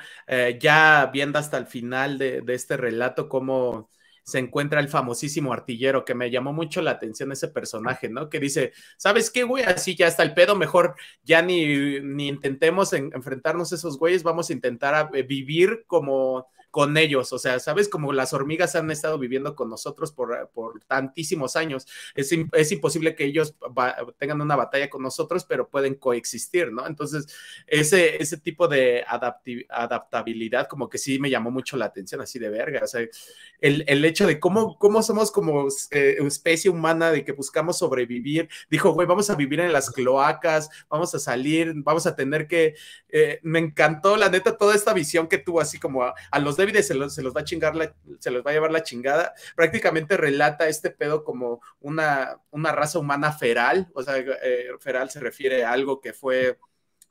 ya 0.61 1.09
viendo 1.11 1.39
hasta 1.39 1.57
el 1.57 1.67
final 1.67 2.19
de, 2.19 2.43
de 2.43 2.55
este 2.55 2.77
relato, 2.77 3.27
cómo 3.27 3.89
se 4.27 4.41
encuentra 4.41 4.81
el 4.81 4.89
famosísimo 4.89 5.53
artillero, 5.53 6.05
que 6.05 6.17
me 6.17 6.33
llamó 6.33 6.53
mucho 6.53 6.83
la 6.83 6.91
atención 6.91 7.31
ese 7.31 7.47
personaje, 7.47 8.09
¿no? 8.09 8.29
Que 8.29 8.41
dice, 8.41 8.73
¿sabes 8.97 9.31
qué, 9.31 9.45
güey? 9.45 9.63
Así 9.63 9.95
ya 9.95 10.09
está 10.09 10.25
el 10.25 10.35
pedo, 10.35 10.57
mejor 10.57 10.97
ya 11.23 11.43
ni, 11.43 12.01
ni 12.01 12.27
intentemos 12.27 12.93
enfrentarnos 12.93 13.71
a 13.71 13.77
esos 13.77 13.99
güeyes, 13.99 14.25
vamos 14.25 14.51
a 14.51 14.53
intentar 14.53 15.11
eh, 15.15 15.23
vivir 15.23 15.85
como 15.87 16.49
con 16.71 16.97
ellos, 16.97 17.33
o 17.33 17.39
sea, 17.39 17.59
¿sabes? 17.59 17.89
Como 17.89 18.13
las 18.13 18.33
hormigas 18.33 18.77
han 18.77 18.91
estado 18.91 19.19
viviendo 19.19 19.55
con 19.55 19.71
nosotros 19.71 20.13
por, 20.13 20.51
por 20.53 20.83
tantísimos 20.85 21.57
años, 21.57 21.87
es, 22.15 22.31
es 22.53 22.73
imposible 22.73 23.15
que 23.15 23.25
ellos 23.25 23.55
tengan 24.19 24.41
una 24.41 24.57
batalla 24.57 24.91
con 24.91 25.03
nosotros, 25.03 25.45
pero 25.45 25.69
pueden 25.69 25.95
coexistir, 25.95 26.73
¿no? 26.73 26.87
Entonces, 26.87 27.27
ese, 27.67 28.23
ese 28.23 28.37
tipo 28.39 28.69
de 28.69 29.05
adaptabilidad 29.69 30.69
como 30.69 30.89
que 30.89 30.99
sí 30.99 31.19
me 31.19 31.31
llamó 31.31 31.51
mucho 31.51 31.77
la 31.77 31.87
atención, 31.87 32.21
así 32.21 32.39
de 32.39 32.51
verga, 32.51 32.83
o 32.85 32.87
sea, 32.87 33.07
el, 33.61 33.85
el 33.87 34.05
hecho 34.05 34.27
de 34.27 34.39
cómo, 34.39 34.79
cómo 34.79 35.03
somos 35.03 35.31
como 35.31 35.69
eh, 35.91 36.17
especie 36.27 36.71
humana, 36.71 37.11
de 37.11 37.25
que 37.25 37.33
buscamos 37.33 37.79
sobrevivir, 37.79 38.49
dijo, 38.71 38.93
güey, 38.93 39.07
vamos 39.07 39.31
a 39.31 39.35
vivir 39.35 39.61
en 39.61 39.73
las 39.73 39.91
cloacas, 39.91 40.71
vamos 40.89 41.15
a 41.15 41.19
salir, 41.19 41.73
vamos 41.77 42.07
a 42.07 42.15
tener 42.15 42.47
que, 42.47 42.75
eh, 43.09 43.41
me 43.43 43.59
encantó 43.59 44.17
la 44.17 44.29
neta 44.29 44.57
toda 44.57 44.75
esta 44.75 44.93
visión 44.93 45.27
que 45.29 45.39
tuvo 45.39 45.61
así 45.61 45.79
como 45.79 46.03
a, 46.03 46.15
a 46.31 46.39
los 46.39 46.56
los, 46.95 47.15
se 47.15 47.23
los 47.23 47.35
va 47.37 47.41
a 47.41 47.45
chingar, 47.45 47.95
se 48.19 48.31
los 48.31 48.45
va 48.45 48.51
a 48.51 48.55
llevar 48.55 48.73
la 48.73 48.83
chingada. 48.83 49.35
Prácticamente 49.55 50.17
relata 50.17 50.69
este 50.69 50.91
pedo 50.91 51.25
como 51.25 51.61
una, 51.81 52.41
una 52.51 52.73
raza 52.73 52.99
humana 52.99 53.33
feral, 53.33 53.89
o 53.95 54.03
sea, 54.03 54.17
eh, 54.19 54.69
feral 54.81 55.11
se 55.11 55.21
refiere 55.21 55.65
a 55.65 55.73
algo 55.73 56.01
que 56.01 56.13
fue 56.13 56.59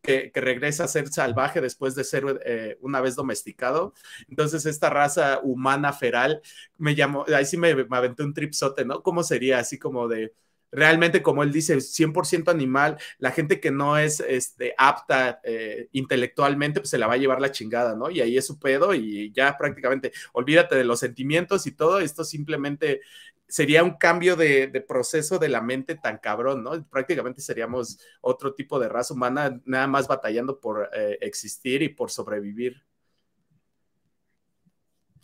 que, 0.01 0.31
regresa 0.35 0.83
a 0.85 0.87
ser 0.87 1.07
salvaje 1.09 1.61
después 1.61 1.95
de 1.95 2.03
ser 2.03 2.41
eh, 2.45 2.77
una 2.81 3.01
vez 3.01 3.15
domesticado. 3.15 3.93
Entonces, 4.29 4.65
esta 4.65 4.89
raza 4.89 5.39
humana 5.43 5.93
feral 5.93 6.41
me 6.77 6.95
llamó, 6.95 7.25
ahí 7.35 7.45
sí 7.45 7.57
me, 7.57 7.73
me 7.75 7.97
aventé 7.97 8.23
un 8.23 8.33
tripsote, 8.33 8.85
¿no? 8.85 9.01
¿Cómo 9.03 9.23
sería? 9.23 9.59
Así 9.59 9.79
como 9.79 10.07
de, 10.07 10.33
realmente, 10.71 11.21
como 11.21 11.43
él 11.43 11.51
dice, 11.51 11.77
100% 11.77 12.49
animal, 12.49 12.97
la 13.17 13.31
gente 13.31 13.59
que 13.59 13.71
no 13.71 13.97
es 13.97 14.19
este, 14.19 14.73
apta 14.77 15.39
eh, 15.43 15.89
intelectualmente, 15.91 16.81
pues 16.81 16.89
se 16.89 16.97
la 16.97 17.07
va 17.07 17.13
a 17.13 17.17
llevar 17.17 17.41
la 17.41 17.51
chingada, 17.51 17.95
¿no? 17.95 18.09
Y 18.09 18.21
ahí 18.21 18.37
es 18.37 18.45
su 18.45 18.59
pedo 18.59 18.93
y 18.93 19.31
ya 19.31 19.57
prácticamente 19.57 20.11
olvídate 20.33 20.75
de 20.75 20.83
los 20.83 20.99
sentimientos 20.99 21.65
y 21.67 21.71
todo, 21.71 21.99
esto 21.99 22.23
simplemente 22.23 23.01
sería 23.47 23.83
un 23.83 23.97
cambio 23.97 24.35
de, 24.35 24.67
proceso 24.87 25.39
de 25.39 25.49
la 25.49 25.61
mente 25.61 25.95
tan 25.95 26.17
cabrón, 26.17 26.63
¿no? 26.63 26.83
Prácticamente 26.89 27.41
seríamos 27.41 27.99
otro 28.21 28.53
tipo 28.53 28.79
de 28.79 28.89
raza 28.89 29.13
humana, 29.13 29.61
nada 29.65 29.87
más 29.87 30.07
batallando 30.07 30.59
por 30.59 30.89
eh, 30.93 31.17
existir 31.21 31.81
y 31.81 31.89
por 31.89 32.11
sobrevivir. 32.11 32.83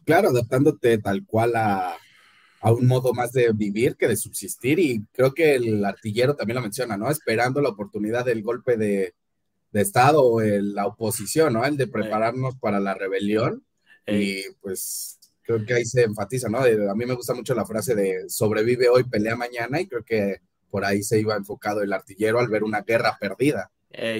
Claro, 0.05 0.29
adaptándote 0.29 0.97
tal 0.97 1.25
cual 1.25 1.55
a, 1.55 1.97
a 2.61 2.71
un 2.71 2.87
modo 2.87 3.13
más 3.13 3.31
de 3.31 3.51
vivir 3.53 3.95
que 3.95 4.07
de 4.07 4.15
subsistir 4.15 4.79
y 4.79 5.03
creo 5.11 5.33
que 5.33 5.55
el 5.55 5.83
artillero 5.83 6.35
también 6.35 6.55
lo 6.55 6.61
menciona, 6.61 6.95
¿no? 6.95 7.09
Esperando 7.09 7.59
la 7.61 7.69
oportunidad 7.69 8.25
del 8.25 8.43
golpe 8.43 8.77
de, 8.77 9.13
Estado 9.73 10.21
o 10.21 10.41
la 10.41 10.85
oposición, 10.85 11.53
¿no? 11.53 11.63
El 11.63 11.77
de 11.77 11.87
prepararnos 11.87 12.57
para 12.57 12.81
la 12.81 12.93
rebelión 12.93 13.63
y 14.05 14.43
pues 14.59 15.17
creo 15.43 15.65
que 15.65 15.75
ahí 15.75 15.85
se 15.85 16.03
enfatiza, 16.03 16.49
¿no? 16.49 16.59
A 16.59 16.95
mí 16.95 17.05
me 17.05 17.13
gusta 17.13 17.33
mucho 17.33 17.55
la 17.55 17.65
frase 17.65 17.95
de 17.95 18.25
sobrevive 18.27 18.89
hoy, 18.89 19.05
pelea 19.05 19.37
mañana 19.37 19.79
y 19.79 19.87
creo 19.87 20.03
que 20.03 20.41
por 20.69 20.83
ahí 20.83 21.03
se 21.03 21.21
iba 21.21 21.37
enfocado 21.37 21.81
el 21.81 21.93
artillero 21.93 22.39
al 22.39 22.49
ver 22.49 22.63
una 22.63 22.81
guerra 22.81 23.17
perdida 23.17 23.71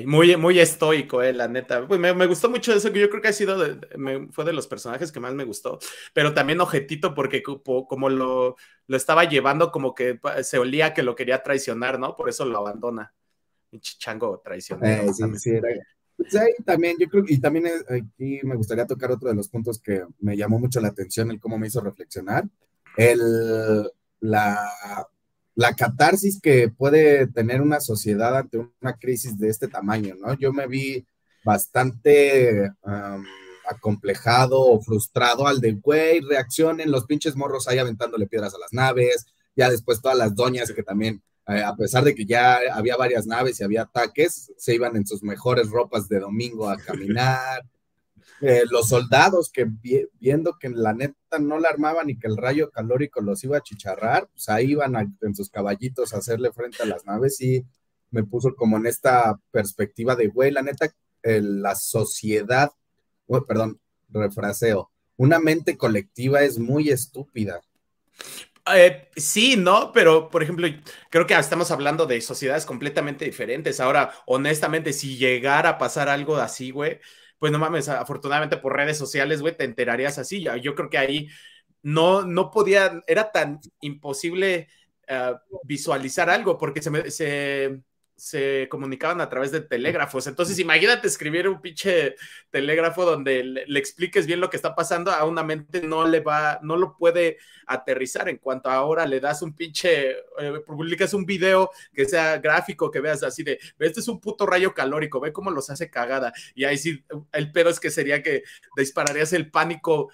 muy, 0.06 0.36
muy 0.38 0.60
estoico, 0.60 1.22
eh, 1.24 1.34
la 1.34 1.48
neta. 1.48 1.88
Pues 1.88 2.00
me, 2.00 2.26
gustó 2.26 2.50
mucho 2.50 2.74
eso, 2.74 2.92
que 2.92 3.00
yo 3.00 3.10
creo 3.10 3.22
que 3.22 3.30
ha 3.30 3.34
sido, 3.34 3.58
fue 4.32 4.46
de 4.46 4.54
los 4.54 4.68
personajes 4.68 5.12
que 5.12 5.20
más 5.20 5.34
me 5.34 5.44
gustó, 5.44 5.80
pero 6.14 6.34
también 6.34 6.62
ojetito 6.62 7.14
porque 7.14 7.42
como, 7.44 8.10
lo, 8.10 8.56
lo, 8.88 8.98
estaba 8.98 9.24
llevando, 9.26 9.72
como 9.72 9.94
que 9.94 10.20
se 10.44 10.58
olía 10.58 10.94
que 10.94 11.04
lo 11.04 11.16
quería 11.16 11.42
traicionar, 11.44 12.00
¿no? 12.00 12.16
Por 12.16 12.30
eso 12.30 12.46
lo 12.46 12.60
abandona. 12.60 13.14
Chango 13.80 14.42
traicionero. 14.44 15.04
Eh, 15.04 15.14
sí, 15.14 15.24
sí, 15.38 15.52
pues 16.18 16.38
también, 16.66 16.98
yo 17.00 17.08
creo 17.08 17.24
y 17.28 17.40
también 17.40 17.66
aquí 17.90 18.42
me 18.44 18.56
gustaría 18.56 18.86
tocar 18.86 19.12
otro 19.12 19.30
de 19.30 19.36
los 19.36 19.50
puntos 19.50 19.82
que 19.82 20.06
me 20.20 20.38
llamó 20.38 20.60
mucho 20.60 20.80
la 20.80 20.90
atención, 20.90 21.32
el 21.32 21.40
cómo 21.40 21.58
me 21.58 21.68
hizo 21.68 21.82
reflexionar, 21.82 22.44
el, 22.98 23.90
la, 24.20 24.70
la 25.62 25.76
catarsis 25.76 26.42
que 26.42 26.70
puede 26.70 27.28
tener 27.28 27.62
una 27.62 27.80
sociedad 27.80 28.36
ante 28.36 28.58
una 28.58 28.94
crisis 29.00 29.38
de 29.38 29.50
este 29.50 29.68
tamaño, 29.68 30.16
¿no? 30.20 30.34
Yo 30.34 30.52
me 30.52 30.66
vi 30.66 31.06
bastante 31.46 32.72
acomplejado 33.70 34.60
o 34.60 34.82
frustrado 34.82 35.46
al 35.46 35.62
de, 35.62 35.74
güey, 35.74 36.20
reaccionen 36.22 36.92
los 36.92 37.06
pinches 37.06 37.36
morros 37.36 37.68
ahí 37.68 37.78
aventándole 37.78 38.26
piedras 38.26 38.56
a 38.56 38.60
las 38.60 38.74
naves, 38.74 39.28
ya 39.56 39.70
después 39.70 40.02
todas 40.02 40.18
las 40.18 40.36
doñas 40.36 40.72
que 40.72 40.82
también, 40.82 41.22
eh, 41.48 41.62
a 41.62 41.76
pesar 41.76 42.04
de 42.04 42.16
que 42.16 42.26
ya 42.26 42.60
había 42.74 42.98
varias 42.98 43.28
naves 43.28 43.60
y 43.60 43.64
había 43.64 43.84
ataques, 43.84 44.52
se 44.58 44.74
iban 44.74 44.96
en 44.96 45.06
sus 45.06 45.22
mejores 45.22 45.70
ropas 45.70 46.10
de 46.10 46.20
domingo 46.20 46.70
a 46.70 46.78
caminar. 46.78 47.62
Eh, 48.42 48.64
los 48.70 48.90
soldados 48.90 49.52
que 49.52 49.68
viendo 50.20 50.58
que 50.60 50.70
la 50.70 50.94
neta 50.94 51.38
no 51.40 51.60
la 51.60 51.70
armaban 51.70 52.10
y 52.10 52.18
que 52.18 52.28
el 52.28 52.38
rayo 52.38 52.72
calórico 52.72 53.22
los 53.22 53.44
iba 53.44 53.58
a 53.58 53.62
chicharrar, 53.62 54.28
pues 54.32 54.50
ahí 54.50 54.72
iban 54.72 55.16
en 55.22 55.36
sus 55.36 55.50
caballitos 55.50 56.14
a 56.14 56.18
hacerle 56.18 56.52
frente 56.52 56.82
a 56.82 56.88
las 56.88 57.06
naves 57.06 57.40
y 57.42 57.64
me 58.10 58.24
puso 58.24 58.56
como 58.56 58.78
en 58.78 58.88
esta 58.88 59.40
perspectiva 59.52 60.16
de, 60.16 60.28
güey, 60.28 60.52
la 60.52 60.64
neta, 60.64 60.94
la 61.24 61.76
sociedad, 61.76 62.72
perdón, 63.48 63.80
refraseo, 64.10 64.92
una 65.18 65.40
mente 65.40 65.78
colectiva 65.78 66.42
es 66.42 66.58
muy 66.58 66.90
estúpida. 66.90 67.62
Eh, 68.74 69.10
sí, 69.16 69.56
no, 69.58 69.92
pero 69.92 70.30
por 70.30 70.44
ejemplo, 70.44 70.68
creo 71.10 71.26
que 71.26 71.34
estamos 71.34 71.72
hablando 71.72 72.06
de 72.06 72.22
sociedades 72.22 72.66
completamente 72.66 73.26
diferentes. 73.26 73.80
Ahora, 73.80 74.14
honestamente, 74.26 74.94
si 74.94 75.18
llegara 75.18 75.70
a 75.70 75.78
pasar 75.78 76.10
algo 76.10 76.38
así, 76.38 76.72
güey, 76.72 77.00
pues 77.42 77.52
no 77.52 77.58
mames, 77.58 77.90
afortunadamente 77.90 78.58
por 78.58 78.76
redes 78.76 79.00
sociales, 79.00 79.42
güey, 79.42 79.58
te 79.58 79.64
enterarías 79.64 80.20
así. 80.20 80.46
Yo 80.62 80.76
creo 80.76 80.92
que 80.92 81.00
ahí 81.00 81.28
no, 81.82 82.22
no 82.22 82.52
podía, 82.52 83.02
era 83.08 83.32
tan 83.32 83.60
imposible 83.80 84.68
eh, 85.08 85.34
visualizar 85.64 86.30
algo 86.30 86.60
porque 86.60 86.84
se, 86.84 86.92
me, 86.92 87.10
se, 87.10 87.82
se 88.22 88.68
comunicaban 88.70 89.20
a 89.20 89.30
través 89.30 89.52
de 89.52 89.62
telégrafos. 89.62 90.28
Entonces, 90.28 90.60
imagínate 90.60 91.08
escribir 91.08 91.50
un 91.50 91.60
pinche 91.60 92.16
telégrafo 92.52 93.04
donde 93.04 93.44
le, 93.44 93.80
expliques 93.80 94.28
bien 94.28 94.40
lo 94.40 94.52
que 94.52 94.58
está 94.58 94.76
pasando, 94.76 95.10
a 95.10 95.26
una 95.26 95.44
mente 95.44 95.82
no 95.82 96.08
le 96.08 96.20
va, 96.20 96.60
no 96.62 96.78
lo 96.78 96.96
puede 96.96 97.40
aterrizar 97.66 98.30
en 98.30 98.38
cuanto 98.38 98.70
ahora 98.70 99.08
le 99.08 99.20
das 99.20 99.42
un 99.42 99.56
pinche, 99.56 100.12
eh, 100.12 100.62
publicas 100.68 101.16
un 101.16 101.26
video 101.26 101.72
que 101.96 102.06
sea 102.06 102.38
gráfico, 102.38 102.92
que 102.92 103.00
veas 103.00 103.24
así 103.24 103.42
de, 103.42 103.60
este 103.80 104.02
es 104.02 104.08
un 104.08 104.20
puto 104.20 104.46
rayo 104.46 104.76
calórico, 104.76 105.20
ve 105.20 105.34
cómo 105.34 105.50
los 105.50 105.72
hace 105.72 105.90
cagada. 105.90 106.32
Y 106.54 106.66
ahí 106.66 106.78
sí, 106.78 107.04
el 107.32 107.52
pedo 107.52 107.72
es 107.72 107.80
que 107.80 107.90
sería 107.90 108.22
que 108.22 108.44
dispararías 108.78 109.34
el 109.34 109.50
pánico 109.50 110.12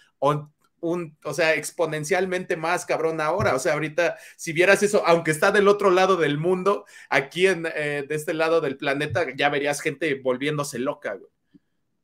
un, 0.80 1.18
o 1.24 1.34
sea, 1.34 1.56
exponencialmente 1.56 2.56
más 2.56 2.86
cabrón 2.86 3.22
ahora. 3.22 3.56
O 3.56 3.60
sea, 3.60 3.74
ahorita, 3.74 4.18
si 4.36 4.54
vieras 4.54 4.84
eso, 4.84 5.06
aunque 5.06 5.32
está 5.32 5.52
del 5.52 5.68
otro 5.68 5.92
lado 5.92 6.18
del 6.18 6.38
mundo, 6.38 6.86
aquí 7.10 7.48
en, 7.48 7.68
eh, 7.76 8.06
de 8.08 8.16
este 8.16 8.34
lado 8.34 8.62
del 8.62 8.78
planeta, 8.78 9.26
ya 9.36 9.50
verías 9.50 9.82
gente 9.82 10.16
volviéndose 10.16 10.80
loca, 10.80 11.14
güey. 11.16 11.32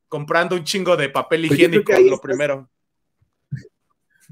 Comprando 0.08 0.54
un 0.54 0.64
chingo 0.64 0.96
de 0.96 1.08
papel 1.08 1.42
pues 1.46 1.58
higiénico, 1.58 1.92
lo 1.98 2.20
primero. 2.20 2.70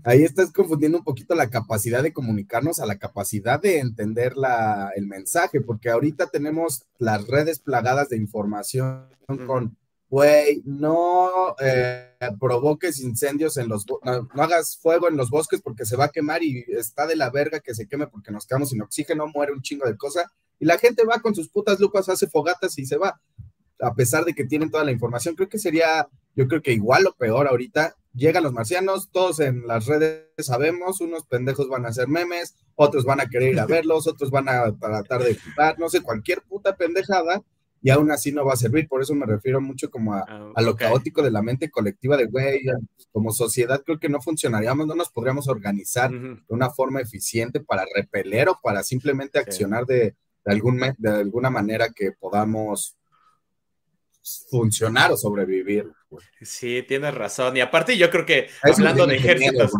Ahí 0.04 0.22
estás 0.22 0.52
confundiendo 0.52 0.99
un 0.99 1.04
poquito 1.04 1.34
la 1.34 1.50
capacidad 1.50 2.02
de 2.02 2.12
comunicarnos 2.12 2.80
a 2.80 2.87
la 2.87 2.99
capacidad 2.99 3.61
de 3.61 3.78
entender 3.78 4.37
la, 4.37 4.90
el 4.96 5.06
mensaje, 5.06 5.61
porque 5.61 5.90
ahorita 5.90 6.28
tenemos 6.28 6.84
las 6.99 7.26
redes 7.26 7.58
plagadas 7.58 8.08
de 8.08 8.16
información 8.16 9.08
con 9.46 9.76
güey, 10.12 10.61
no 10.66 11.57
eh, 11.59 12.12
provoques 12.38 13.00
incendios 13.00 13.57
en 13.57 13.71
los, 13.71 13.87
no, 14.04 14.28
no, 14.35 14.42
hagas 14.42 14.76
fuego 14.76 15.09
en 15.09 15.16
los 15.16 15.31
bosques 15.31 15.62
porque 15.62 15.87
se 15.87 15.97
va 15.97 16.04
a 16.04 16.11
quemar 16.11 16.42
y 16.42 16.66
está 16.69 17.07
de 17.07 17.16
la 17.16 17.31
verga 17.31 17.61
que 17.61 17.75
se 17.75 17.88
queme 17.88 18.07
porque 18.07 18.31
nos 18.31 18.47
quedamos 18.47 18.69
sin 18.69 18.83
oxígeno, 18.83 19.26
muere 19.28 19.54
un 19.54 19.62
chingo 19.62 19.87
de 19.87 19.97
cosas, 19.97 20.26
y 20.59 20.66
la 20.66 20.76
gente 20.76 21.07
va 21.07 21.21
con 21.21 21.35
sus 21.35 21.49
putas 21.49 21.81
lupas, 21.81 22.11
hace 22.11 22.26
fogatas 22.26 22.78
y 22.78 22.85
se 22.85 22.99
va, 22.99 23.23
a 23.81 23.95
pesar 23.95 24.26
de 24.26 24.35
que 24.35 24.45
tienen 24.45 24.71
toda 24.71 24.85
la 24.85 24.92
información, 24.92 25.35
creo 25.35 25.49
que 25.49 25.59
sería, 25.59 26.07
yo 26.37 26.47
creo 26.47 26.61
que 26.61 26.75
igual 26.75 27.07
o 27.07 27.14
peor 27.14 27.49
ahorita, 27.49 27.97
llegan 28.12 28.42
los 28.42 28.52
marcianos, 28.52 29.09
todos 29.12 29.40
en 29.40 29.66
las 29.66 29.87
redes 29.87 30.26
sabemos, 30.40 31.00
unos 31.00 31.25
pendejos 31.25 31.71
van 31.71 31.87
a 31.87 31.88
hacer 31.88 32.09
memes, 32.09 32.54
otros 32.75 33.07
van 33.07 33.23
a 33.23 33.31
querer 33.31 33.54
ir 33.54 33.61
a 33.61 33.64
verlos, 33.64 34.07
otros 34.07 34.31
van 34.31 34.50
a 34.50 34.78
tratar 34.78 35.23
de 35.23 35.37
jugar, 35.37 35.78
no 35.78 35.88
sé, 35.88 36.02
cualquier 36.02 36.42
puta 36.42 36.76
pendejada, 36.76 37.42
y 37.83 37.91
aún 37.91 38.11
así 38.12 38.31
no 38.33 38.45
va 38.45 38.55
a 38.55 38.57
servir. 38.57 38.89
Por 38.89 39.03
eso 39.03 39.15
me 39.15 39.27
refiero 39.27 39.61
mucho 39.61 39.91
como 39.91 40.15
a, 40.15 40.21
ah, 40.55 40.62
lo 40.62 40.77
caótico 40.77 41.23
de 41.23 41.33
la 41.33 41.43
mente 41.43 41.71
colectiva 41.71 42.17
de, 42.17 42.27
güey, 42.27 42.61
como 43.11 43.33
sociedad 43.33 43.83
creo 43.85 43.99
que 43.99 44.09
no 44.09 44.23
funcionaríamos, 44.23 44.87
no 44.87 44.95
nos 44.95 45.11
podríamos 45.11 45.49
organizar 45.49 46.11
de 46.11 46.43
una 46.49 46.71
forma 46.71 47.01
eficiente 47.01 47.61
para 47.61 47.85
repeler 47.95 48.49
o 48.49 48.59
para 48.62 48.83
simplemente 48.85 49.39
accionar 49.39 49.85
de, 49.85 50.15
algún, 50.45 50.81
de 50.97 51.11
alguna 51.11 51.51
manera 51.51 51.91
que 51.91 52.12
podamos 52.12 52.97
funcionar 54.49 55.11
o 55.11 55.17
sobrevivir. 55.17 55.91
Sí, 56.41 56.85
tienes 56.87 57.15
razón. 57.15 57.57
Y 57.57 57.61
aparte 57.61 57.97
yo 57.97 58.11
creo 58.11 58.25
que 58.25 58.49
hablando 58.62 59.07
de 59.07 59.17
ejércitos, 59.17 59.73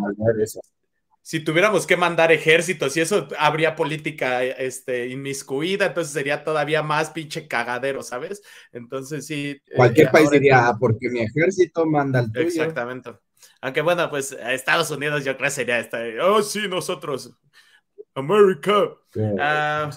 si 1.23 1.39
tuviéramos 1.41 1.87
que 1.87 1.97
mandar 1.97 2.33
ejércitos 2.33 2.97
y 2.97 3.01
eso 3.01 3.29
habría 3.39 3.77
política 3.77 4.43
este, 4.43 5.09
inmiscuida, 5.09 5.87
entonces 5.87 6.13
sería 6.13 6.43
todavía 6.43 6.83
más 6.83 7.11
pinche 7.11 7.47
cagadero, 7.47 8.03
¿sabes? 8.03 8.43
Entonces 8.73 9.25
sí. 9.27 9.51
Eh, 9.51 9.77
Cualquier 9.77 10.11
país 10.11 10.31
diría, 10.31 10.69
ah, 10.69 10.77
porque 10.79 11.09
mi 11.09 11.21
ejército 11.21 11.87
manda 11.87 12.21
el 12.21 12.33
tuyo. 12.33 12.47
Exactamente. 12.47 13.13
Aunque 13.61 13.81
bueno, 13.81 14.11
pues 14.11 14.33
Estados 14.33 14.91
Unidos 14.91 15.25
yo 15.25 15.37
creo 15.37 15.51
sería 15.51 15.79
esta, 15.79 16.01
oh 16.23 16.43
sí, 16.43 16.67
nosotros, 16.69 17.33
América. 18.15 18.91
Ah, 19.39 19.91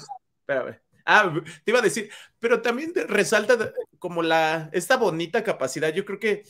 ah, 1.06 1.34
te 1.64 1.72
iba 1.72 1.80
a 1.80 1.84
decir, 1.84 2.12
pero 2.40 2.62
también 2.62 2.94
resalta 3.08 3.74
como 3.98 4.22
la, 4.22 4.70
esta 4.74 4.98
bonita 4.98 5.44
capacidad, 5.44 5.92
yo 5.92 6.06
creo 6.06 6.20
que 6.20 6.44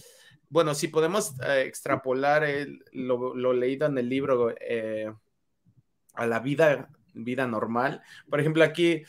bueno, 0.49 0.75
si 0.75 0.87
podemos 0.87 1.35
eh, 1.41 1.63
extrapolar 1.65 2.45
lo, 2.91 3.53
leído 3.53 3.87
en 3.87 3.97
el 3.97 4.09
libro 4.09 4.53
eh, 4.59 5.11
a 6.13 6.25
la 6.25 6.39
vida, 6.39 6.89
vida 7.13 7.47
normal, 7.47 8.01
por 8.29 8.39
ejemplo, 8.39 8.63
aquí 8.63 9.03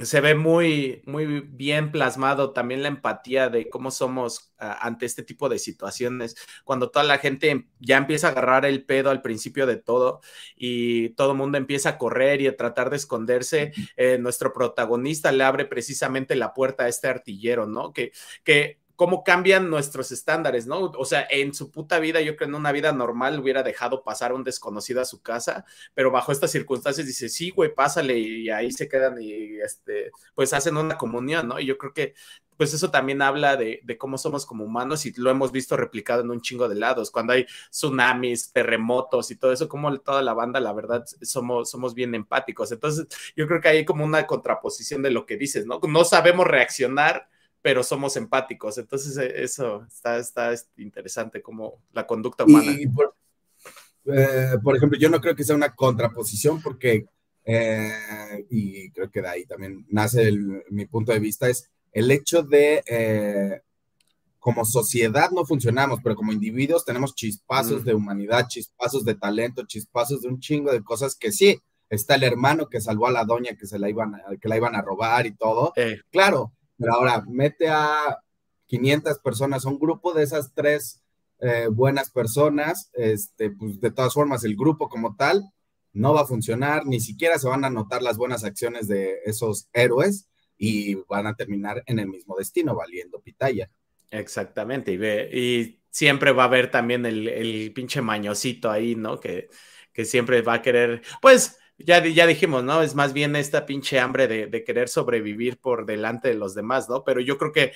se 0.00 0.20
ve 0.22 0.34
muy, 0.34 1.02
muy 1.04 1.40
bien 1.40 1.92
plasmado 1.92 2.52
también 2.52 2.82
la 2.82 2.88
empatía 2.88 3.50
de 3.50 3.68
cómo 3.68 3.90
somos 3.90 4.52
ah, 4.58 4.78
ante 4.80 5.04
este 5.04 5.22
tipo 5.22 5.48
de 5.48 5.58
situaciones, 5.58 6.34
cuando 6.64 6.90
toda 6.90 7.04
la 7.04 7.18
gente 7.18 7.68
ya 7.78 7.98
empieza 7.98 8.28
a 8.28 8.30
agarrar 8.30 8.64
el 8.64 8.84
pedo 8.84 9.10
al 9.10 9.20
principio 9.20 9.66
de 9.66 9.76
todo 9.76 10.20
y 10.56 11.10
todo 11.10 11.32
el 11.32 11.38
mundo 11.38 11.58
empieza 11.58 11.90
a 11.90 11.98
correr 11.98 12.40
y 12.40 12.46
a 12.46 12.56
tratar 12.56 12.88
de 12.90 12.96
esconderse, 12.96 13.72
eh, 13.96 14.18
nuestro 14.18 14.52
protagonista 14.52 15.30
le 15.30 15.44
abre 15.44 15.66
precisamente 15.66 16.36
la 16.36 16.54
puerta 16.54 16.84
a 16.84 16.88
este 16.88 17.08
artillero, 17.08 17.66
¿no? 17.66 17.92
Que, 17.92 18.12
que 18.44 18.81
cómo 18.96 19.24
cambian 19.24 19.70
nuestros 19.70 20.12
estándares, 20.12 20.66
¿no? 20.66 20.92
O 20.96 21.04
sea, 21.04 21.26
en 21.30 21.54
su 21.54 21.70
puta 21.70 21.98
vida, 21.98 22.20
yo 22.20 22.36
creo 22.36 22.48
en 22.48 22.54
una 22.54 22.72
vida 22.72 22.92
normal 22.92 23.40
hubiera 23.40 23.62
dejado 23.62 24.02
pasar 24.02 24.32
a 24.32 24.34
un 24.34 24.44
desconocido 24.44 25.00
a 25.00 25.04
su 25.04 25.22
casa, 25.22 25.64
pero 25.94 26.10
bajo 26.10 26.32
estas 26.32 26.50
circunstancias 26.50 27.06
dice, 27.06 27.28
sí, 27.28 27.50
güey, 27.50 27.74
pásale 27.74 28.18
y 28.18 28.50
ahí 28.50 28.70
se 28.72 28.88
quedan 28.88 29.20
y 29.20 29.60
este, 29.60 30.10
pues 30.34 30.52
hacen 30.52 30.76
una 30.76 30.96
comunión, 30.96 31.48
¿no? 31.48 31.60
Y 31.60 31.66
yo 31.66 31.78
creo 31.78 31.92
que 31.92 32.14
pues 32.56 32.74
eso 32.74 32.90
también 32.90 33.22
habla 33.22 33.56
de, 33.56 33.80
de, 33.82 33.98
cómo 33.98 34.18
somos 34.18 34.46
como 34.46 34.64
humanos 34.64 35.04
y 35.06 35.12
lo 35.16 35.30
hemos 35.30 35.50
visto 35.50 35.76
replicado 35.76 36.22
en 36.22 36.30
un 36.30 36.40
chingo 36.40 36.68
de 36.68 36.76
lados, 36.76 37.10
cuando 37.10 37.32
hay 37.32 37.46
tsunamis, 37.70 38.52
terremotos 38.52 39.30
y 39.32 39.36
todo 39.36 39.52
eso, 39.52 39.68
como 39.68 39.98
toda 39.98 40.22
la 40.22 40.32
banda, 40.32 40.60
la 40.60 40.72
verdad, 40.72 41.04
somos, 41.22 41.70
somos 41.70 41.94
bien 41.94 42.14
empáticos. 42.14 42.70
Entonces, 42.70 43.06
yo 43.34 43.48
creo 43.48 43.60
que 43.60 43.68
hay 43.68 43.84
como 43.84 44.04
una 44.04 44.26
contraposición 44.28 45.02
de 45.02 45.10
lo 45.10 45.26
que 45.26 45.36
dices, 45.36 45.66
¿no? 45.66 45.80
No 45.88 46.04
sabemos 46.04 46.46
reaccionar 46.46 47.28
pero 47.62 47.84
somos 47.84 48.16
empáticos. 48.16 48.76
Entonces, 48.76 49.16
e, 49.16 49.42
eso 49.42 49.86
está, 49.86 50.18
está 50.18 50.52
interesante 50.76 51.40
como 51.40 51.80
la 51.92 52.06
conducta 52.06 52.44
humana. 52.44 52.72
Y 52.72 52.88
eh, 54.04 54.58
por, 54.62 54.76
ejemplo, 54.76 54.98
yo 54.98 55.08
no 55.08 55.20
creo 55.20 55.36
que 55.36 55.44
sea 55.44 55.54
una 55.54 55.74
contraposición 55.74 56.60
porque, 56.60 57.06
eh, 57.44 58.46
y 58.50 58.90
creo 58.90 59.10
que 59.10 59.22
de 59.22 59.28
ahí 59.28 59.46
también 59.46 59.86
nace 59.88 60.30
mi 60.70 60.86
punto 60.86 61.12
de 61.12 61.20
vista, 61.20 61.48
es 61.48 61.70
el 61.92 62.10
hecho 62.10 62.42
de, 62.42 62.82
eh, 62.86 63.60
como 64.40 64.64
sociedad 64.64 65.30
no 65.30 65.44
funcionamos, 65.44 66.00
pero 66.02 66.16
como 66.16 66.32
individuos 66.32 66.84
tenemos 66.84 67.14
chispazos 67.14 67.84
de 67.84 67.94
humanidad, 67.94 68.48
chispazos 68.48 69.04
de 69.04 69.14
talento, 69.14 69.64
chispazos 69.66 70.22
de 70.22 70.28
un 70.28 70.40
chingo 70.40 70.72
de 70.72 70.82
cosas 70.82 71.14
que 71.14 71.30
sí, 71.30 71.60
está 71.88 72.16
el 72.16 72.24
hermano 72.24 72.68
que 72.68 72.80
salvó 72.80 73.06
a 73.06 73.12
la 73.12 73.24
doña 73.24 73.54
que 73.54 73.66
se 73.66 73.78
la 73.78 73.88
iban, 73.88 74.20
que 74.40 74.48
la 74.48 74.56
iban 74.56 74.74
a 74.74 74.82
robar 74.82 75.26
y 75.26 75.36
todo. 75.36 75.72
Claro, 76.10 76.52
pero 76.82 76.94
ahora 76.94 77.24
mete 77.28 77.68
a 77.68 78.18
500 78.66 79.20
personas, 79.20 79.64
un 79.64 79.78
grupo 79.78 80.12
de 80.12 80.24
esas 80.24 80.52
tres 80.52 81.00
eh, 81.38 81.68
buenas 81.70 82.10
personas, 82.10 82.90
este, 82.92 83.50
pues 83.50 83.80
de 83.80 83.92
todas 83.92 84.12
formas 84.12 84.42
el 84.42 84.56
grupo 84.56 84.88
como 84.88 85.14
tal 85.14 85.44
no 85.92 86.12
va 86.12 86.22
a 86.22 86.26
funcionar, 86.26 86.84
ni 86.86 86.98
siquiera 87.00 87.38
se 87.38 87.48
van 87.48 87.64
a 87.64 87.70
notar 87.70 88.02
las 88.02 88.16
buenas 88.16 88.42
acciones 88.42 88.88
de 88.88 89.18
esos 89.26 89.68
héroes 89.72 90.28
y 90.58 90.94
van 91.08 91.28
a 91.28 91.36
terminar 91.36 91.84
en 91.86 92.00
el 92.00 92.08
mismo 92.08 92.34
destino, 92.36 92.74
valiendo 92.74 93.20
pitaya. 93.20 93.70
Exactamente, 94.10 94.92
y, 94.92 94.96
ve, 94.96 95.30
y 95.32 95.80
siempre 95.90 96.32
va 96.32 96.44
a 96.44 96.46
haber 96.46 96.70
también 96.70 97.06
el, 97.06 97.28
el 97.28 97.72
pinche 97.72 98.02
mañosito 98.02 98.70
ahí, 98.70 98.96
¿no? 98.96 99.20
Que, 99.20 99.48
que 99.92 100.04
siempre 100.04 100.42
va 100.42 100.54
a 100.54 100.62
querer, 100.62 101.02
pues 101.20 101.58
ya, 101.84 102.04
ya 102.04 102.26
dijimos, 102.26 102.64
¿no? 102.64 102.82
Es 102.82 102.94
más 102.94 103.12
bien 103.12 103.36
esta 103.36 103.66
pinche 103.66 103.98
hambre 103.98 104.28
de, 104.28 104.64
querer 104.64 104.88
sobrevivir 104.88 105.58
por 105.58 105.86
delante 105.86 106.28
de 106.28 106.34
los 106.34 106.54
demás, 106.54 106.88
¿no? 106.88 107.04
Pero 107.04 107.20
yo 107.20 107.38
creo 107.38 107.52
que, 107.52 107.72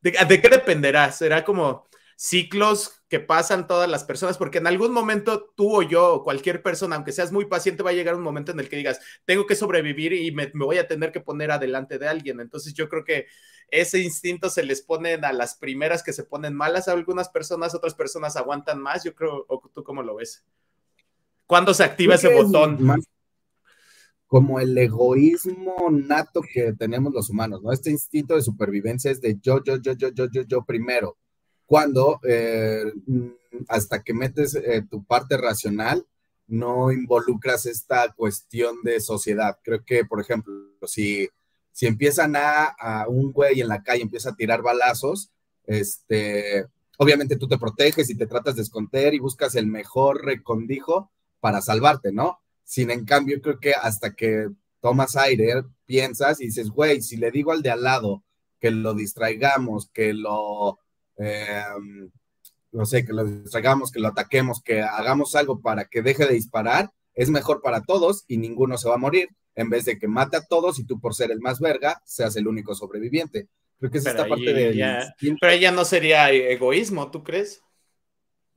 ¿de, 0.00 0.40
qué 0.40 0.48
dependerá? 0.48 1.12
Será 1.12 1.44
como 1.44 1.86
ciclos 2.16 3.02
que 3.08 3.20
pasan 3.20 3.66
todas 3.66 3.88
las 3.88 4.04
personas, 4.04 4.38
porque 4.38 4.58
en 4.58 4.66
algún 4.66 4.92
momento 4.92 5.52
tú 5.56 5.76
o 5.76 5.82
yo 5.82 6.22
cualquier 6.24 6.62
persona, 6.62 6.96
aunque 6.96 7.12
seas 7.12 7.32
muy 7.32 7.46
paciente, 7.46 7.82
va 7.82 7.90
a 7.90 7.94
llegar 7.94 8.14
un 8.14 8.22
momento 8.22 8.52
en 8.52 8.60
el 8.60 8.68
que 8.68 8.76
digas, 8.76 9.00
tengo 9.24 9.46
que 9.46 9.54
sobrevivir 9.54 10.12
y 10.12 10.32
me, 10.32 10.50
me, 10.54 10.64
voy 10.64 10.78
a 10.78 10.88
tener 10.88 11.12
que 11.12 11.20
poner 11.20 11.50
adelante 11.50 11.98
de 11.98 12.08
alguien. 12.08 12.40
Entonces 12.40 12.74
yo 12.74 12.88
creo 12.88 13.04
que 13.04 13.26
ese 13.70 14.00
instinto 14.00 14.50
se 14.50 14.62
les 14.62 14.82
pone 14.82 15.14
a 15.14 15.32
las 15.32 15.56
primeras 15.56 16.02
que 16.02 16.12
se 16.12 16.24
ponen 16.24 16.54
malas 16.54 16.88
a 16.88 16.92
algunas 16.92 17.28
personas, 17.28 17.74
otras 17.74 17.94
personas 17.94 18.36
aguantan 18.36 18.80
más. 18.80 19.04
Yo 19.04 19.14
creo, 19.14 19.44
o 19.48 19.62
tú 19.72 19.84
cómo 19.84 20.02
lo 20.02 20.16
ves. 20.16 20.44
¿Cuándo 21.48 21.72
se 21.72 21.82
activa 21.82 22.14
ese 22.14 22.32
botón? 22.32 22.78
como 24.28 24.60
el 24.60 24.76
egoísmo 24.76 25.88
nato 25.90 26.42
que 26.42 26.74
tenemos 26.74 27.14
los 27.14 27.30
humanos, 27.30 27.62
¿no? 27.62 27.72
Este 27.72 27.90
instinto 27.90 28.36
de 28.36 28.42
supervivencia 28.42 29.10
es 29.10 29.22
de 29.22 29.38
yo, 29.40 29.64
yo, 29.64 29.76
yo, 29.76 29.94
yo, 29.94 30.10
yo, 30.10 30.26
yo, 30.30 30.42
yo 30.42 30.64
primero. 30.66 31.16
Cuando 31.64 32.20
eh, 32.28 32.92
hasta 33.68 34.02
que 34.02 34.12
metes 34.12 34.54
eh, 34.54 34.82
tu 34.88 35.02
parte 35.02 35.38
racional, 35.38 36.06
no 36.46 36.92
involucras 36.92 37.64
esta 37.64 38.12
cuestión 38.12 38.82
de 38.82 39.00
sociedad. 39.00 39.58
Creo 39.64 39.82
que, 39.82 40.04
por 40.04 40.20
ejemplo, 40.20 40.52
si, 40.86 41.30
si 41.72 41.86
empiezan 41.86 42.36
a, 42.36 42.64
a 42.66 43.08
un 43.08 43.32
güey 43.32 43.62
en 43.62 43.68
la 43.68 43.82
calle, 43.82 44.02
empieza 44.02 44.30
a 44.30 44.36
tirar 44.36 44.60
balazos, 44.60 45.30
este, 45.64 46.66
obviamente 46.98 47.36
tú 47.36 47.48
te 47.48 47.56
proteges 47.56 48.10
y 48.10 48.14
te 48.14 48.26
tratas 48.26 48.56
de 48.56 48.62
esconder 48.62 49.14
y 49.14 49.20
buscas 49.20 49.54
el 49.54 49.66
mejor 49.66 50.22
recondijo 50.22 51.10
para 51.40 51.60
salvarte, 51.60 52.12
¿no? 52.12 52.40
Sin 52.64 52.90
en 52.90 53.04
cambio, 53.04 53.40
creo 53.40 53.58
que 53.58 53.72
hasta 53.72 54.14
que 54.14 54.48
tomas 54.80 55.16
aire, 55.16 55.64
piensas 55.86 56.40
y 56.40 56.46
dices, 56.46 56.70
güey, 56.70 57.00
si 57.02 57.16
le 57.16 57.30
digo 57.30 57.52
al 57.52 57.62
de 57.62 57.70
al 57.70 57.82
lado 57.82 58.22
que 58.60 58.70
lo 58.70 58.94
distraigamos, 58.94 59.88
que 59.90 60.12
lo, 60.12 60.78
em, 61.16 62.10
no 62.72 62.86
sé, 62.86 63.04
que 63.04 63.12
lo 63.12 63.24
distraigamos, 63.24 63.90
que 63.90 64.00
lo 64.00 64.08
ataquemos, 64.08 64.62
que 64.62 64.82
hagamos 64.82 65.34
algo 65.34 65.60
para 65.60 65.86
que 65.86 66.02
deje 66.02 66.26
de 66.26 66.34
disparar, 66.34 66.90
es 67.14 67.30
mejor 67.30 67.62
para 67.62 67.82
todos 67.82 68.24
y 68.28 68.36
ninguno 68.36 68.78
se 68.78 68.88
va 68.88 68.94
a 68.94 68.98
morir, 68.98 69.28
en 69.54 69.70
vez 69.70 69.84
de 69.84 69.98
que 69.98 70.06
mate 70.06 70.36
a 70.36 70.44
todos 70.44 70.78
y 70.78 70.84
tú 70.84 71.00
por 71.00 71.14
ser 71.14 71.30
el 71.30 71.40
más 71.40 71.58
verga 71.58 72.00
seas 72.04 72.36
el 72.36 72.46
único 72.46 72.74
sobreviviente. 72.74 73.48
Creo 73.78 73.90
que 73.90 73.98
es 73.98 74.06
esta 74.06 74.28
parte 74.28 74.52
de... 74.52 75.12
Pero 75.40 75.52
ella 75.52 75.70
no 75.70 75.84
sería 75.84 76.30
egoísmo, 76.30 77.10
¿tú 77.10 77.22
crees? 77.22 77.62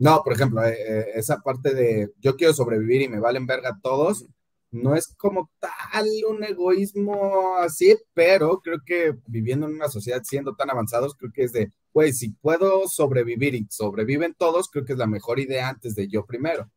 No, 0.02 0.24
por 0.24 0.34
ejemplo, 0.34 0.66
eh, 0.66 0.76
eh, 0.80 1.06
esa 1.14 1.42
parte 1.42 1.76
de 1.76 2.10
yo 2.20 2.36
quiero 2.36 2.54
sobrevivir 2.56 3.04
y 3.04 3.08
me 3.08 3.20
valen 3.20 3.46
verga 3.46 3.78
todos, 3.84 4.26
no 4.72 4.96
es 4.96 5.14
como 5.16 5.52
tal 5.60 6.08
un 6.28 6.44
egoísmo 6.44 7.58
así, 7.58 7.96
pero 8.16 8.62
creo 8.62 8.80
que 8.84 9.14
viviendo 9.28 9.68
en 9.68 9.76
una 9.76 9.90
sociedad 9.90 10.24
siendo 10.24 10.56
tan 10.56 10.72
avanzados, 10.72 11.14
creo 11.16 11.32
que 11.32 11.44
es 11.44 11.52
de, 11.52 11.72
pues, 11.92 12.18
si 12.18 12.32
puedo 12.32 12.88
sobrevivir 12.88 13.54
y 13.54 13.68
sobreviven 13.70 14.34
todos, 14.34 14.70
creo 14.72 14.86
que 14.86 14.94
es 14.94 14.98
la 14.98 15.06
mejor 15.06 15.40
idea 15.40 15.70
antes 15.70 15.94
de 15.94 16.08
yo 16.08 16.26
primero. 16.26 16.72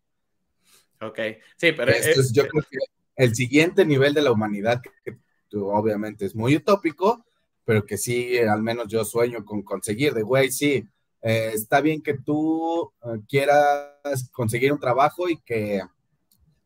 Ok, 1.00 1.18
sí, 1.56 1.72
pero... 1.72 1.92
Esto 1.92 2.20
es, 2.20 2.30
yo 2.30 2.46
creo 2.46 2.62
que 2.70 2.76
el 3.16 3.34
siguiente 3.34 3.86
nivel 3.86 4.12
de 4.12 4.20
la 4.20 4.32
humanidad, 4.32 4.82
que, 5.02 5.16
obviamente 5.54 6.26
es 6.26 6.34
muy 6.34 6.56
utópico, 6.56 7.24
pero 7.64 7.86
que 7.86 7.96
sí, 7.96 8.36
al 8.36 8.60
menos 8.60 8.88
yo 8.88 9.02
sueño 9.02 9.46
con 9.46 9.62
conseguir, 9.62 10.12
de, 10.12 10.20
güey, 10.20 10.52
sí, 10.52 10.86
eh, 11.24 11.52
está 11.54 11.80
bien 11.80 12.02
que 12.02 12.12
tú 12.12 12.92
eh, 13.02 13.18
quieras 13.26 14.28
conseguir 14.30 14.74
un 14.74 14.78
trabajo 14.78 15.30
y 15.30 15.40
que 15.40 15.80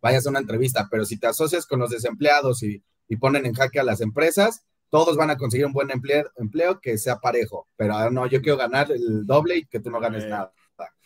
vayas 0.02 0.26
a 0.26 0.30
una 0.30 0.40
entrevista, 0.40 0.88
pero 0.90 1.04
si 1.04 1.16
te 1.16 1.28
asocias 1.28 1.64
con 1.64 1.78
los 1.78 1.90
desempleados 1.90 2.64
y, 2.64 2.82
ponen 3.20 3.46
en 3.46 3.54
jaque 3.54 3.78
a 3.78 3.84
las 3.84 4.00
empresas, 4.00 4.66
todos 4.90 5.16
van 5.16 5.30
a 5.30 5.36
conseguir 5.36 5.64
un 5.64 5.72
buen 5.72 5.90
empleo, 5.90 6.30
empleo 6.36 6.80
que 6.80 6.98
sea 6.98 7.20
parejo, 7.20 7.68
pero 7.76 7.94
ah, 7.94 8.10
no, 8.10 8.26
yo 8.26 8.42
quiero 8.42 8.58
ganar 8.58 8.90
el 8.90 9.24
doble 9.24 9.58
y 9.58 9.66
que 9.66 9.80
tú 9.80 9.90
no 9.90 10.00
ganes 10.00 10.26
nada. 10.26 10.52